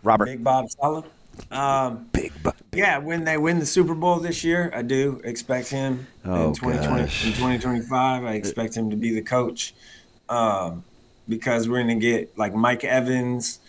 Robert. 0.03 0.27
Big 0.27 0.43
Bob 0.45 0.71
Saleh. 0.71 1.05
Um, 1.51 2.09
Big 2.13 2.33
Bob. 2.43 2.55
yeah, 2.75 2.99
when 2.99 3.25
they 3.25 3.39
win 3.39 3.59
the 3.61 3.67
Super 3.67 3.95
Bowl 3.95 4.17
this 4.21 4.45
year, 4.45 4.71
I 4.75 4.83
do 4.83 5.21
expect 5.25 5.69
him 5.69 6.07
Oh, 6.25 6.49
in 6.49 6.55
2020 6.55 7.03
gosh. 7.03 7.25
in 7.27 7.33
2025. 7.33 8.25
I 8.25 8.33
expect 8.35 8.77
him 8.77 8.91
to 8.91 8.97
be 8.97 9.15
the 9.15 9.23
coach 9.23 9.75
um, 10.29 10.85
because 11.29 11.69
we're 11.69 11.83
going 11.83 11.99
to 12.01 12.07
get 12.07 12.37
like 12.37 12.55
Mike 12.55 12.85
Evans 12.85 13.61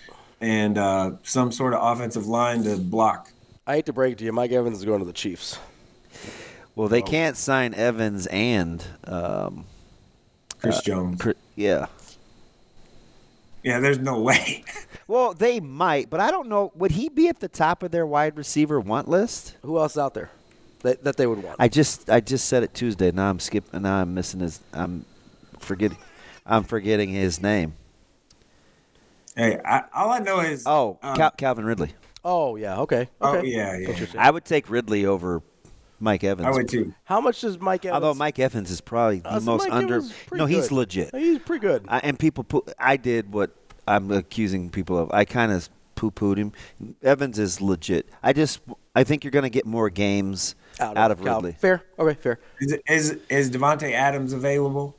and 0.42 0.78
uh, 0.78 1.12
some 1.24 1.52
sort 1.52 1.74
of 1.74 1.80
offensive 1.82 2.28
line 2.28 2.64
to 2.64 2.78
block. 2.78 3.32
I 3.68 3.76
hate 3.76 3.86
to 3.86 3.94
break 3.94 4.14
it 4.14 4.18
to 4.20 4.26
you, 4.26 4.34
Mike 4.34 4.52
Evans 4.52 4.80
is 4.80 4.86
going 4.86 5.00
to 5.00 5.06
the 5.06 5.14
Chiefs. 5.14 5.60
Well, 6.76 6.88
they 6.88 7.02
can't 7.02 7.38
sign 7.38 7.74
Evans 7.74 8.26
and 8.28 8.84
um, 9.06 9.66
Chris 10.60 10.82
Jones. 10.82 11.22
Cr- 11.22 11.32
yeah. 11.56 11.86
Yeah, 13.64 13.80
there's 13.80 14.00
no 14.00 14.20
way. 14.20 14.64
Well, 15.12 15.34
they 15.34 15.60
might, 15.60 16.10
but 16.10 16.22
I 16.22 16.32
don't 16.32 16.48
know. 16.48 16.72
Would 16.76 16.92
he 16.92 17.10
be 17.10 17.28
at 17.28 17.42
the 17.42 17.50
top 17.50 17.84
of 17.84 17.92
their 17.92 18.06
wide 18.06 18.38
receiver 18.38 18.80
want 18.80 19.10
list? 19.10 19.58
Who 19.62 19.78
else 19.78 19.92
is 19.92 19.98
out 19.98 20.14
there 20.14 20.30
that, 20.84 21.04
that 21.04 21.18
they 21.18 21.28
would 21.28 21.44
want? 21.44 21.58
I 21.60 21.68
just 21.68 22.10
I 22.10 22.22
just 22.22 22.46
said 22.46 22.64
it 22.64 22.74
Tuesday. 22.74 23.12
Now 23.12 23.30
I'm 23.30 23.40
skipping. 23.42 23.82
Now 23.82 23.98
I'm 23.98 24.14
missing 24.14 24.40
his. 24.40 24.62
I'm 24.72 25.04
forgetting. 25.60 25.98
I'm 26.46 26.64
forgetting 26.64 27.10
his 27.10 27.42
name. 27.42 27.74
hey, 29.36 29.60
I, 29.66 29.84
all 29.94 30.12
I 30.12 30.20
know 30.20 30.40
is 30.40 30.64
Oh, 30.66 30.98
um, 31.04 31.18
Cal- 31.18 31.32
Calvin 31.32 31.66
Ridley. 31.66 31.92
oh, 32.24 32.56
yeah. 32.56 32.80
Okay. 32.80 33.10
oh 33.20 33.36
okay. 33.36 33.48
yeah, 33.50 33.78
yeah. 33.78 34.06
I 34.18 34.32
would 34.32 34.46
take 34.46 34.70
Ridley 34.70 35.06
over 35.06 35.44
Mike 36.00 36.24
Evans. 36.24 36.48
I 36.48 36.52
would 36.52 36.70
too. 36.70 36.94
How 37.04 37.20
much 37.20 37.42
does 37.42 37.60
Mike 37.60 37.84
Evans? 37.86 38.04
Although 38.04 38.18
Mike 38.18 38.40
Evans 38.40 38.72
is 38.72 38.80
probably 38.80 39.20
the 39.20 39.30
Uh, 39.30 39.40
so 39.40 39.46
most 39.46 39.64
Mike 39.68 39.74
under. 39.74 39.96
Evans 39.96 40.12
is 40.12 40.18
pretty 40.26 40.42
No, 40.42 40.46
he's 40.46 40.70
good. 40.70 40.76
legit. 40.76 41.16
He's 41.16 41.40
pretty 41.40 41.62
good. 41.68 41.86
I, 41.90 42.00
and 42.00 42.18
people, 42.18 42.44
put, 42.46 42.74
I 42.80 42.96
did 42.98 43.32
what 43.34 43.52
I'm 43.88 44.12
accusing 44.12 44.70
people 44.70 44.98
of. 44.98 45.12
I 45.12 45.26
kind 45.26 45.52
of 45.52 45.70
poo-pooed 45.96 46.38
him. 46.38 46.52
Evans 47.04 47.38
is 47.38 47.62
legit. 47.62 48.08
I 48.24 48.34
just, 48.34 48.60
I 48.96 49.04
think 49.04 49.24
you're 49.24 49.32
going 49.32 49.44
to 49.44 49.50
get 49.50 49.66
more 49.66 49.90
games 49.90 50.56
out, 50.80 51.12
of 51.12 51.22
Cal- 51.24 51.36
Ridley. 51.38 51.54
Fair. 51.54 51.84
Okay, 52.00 52.20
fair. 52.20 52.40
Is 52.60 52.78
is, 52.88 53.18
is 53.30 53.52
Davante 53.52 53.92
Adams 53.92 54.34
available? 54.34 54.96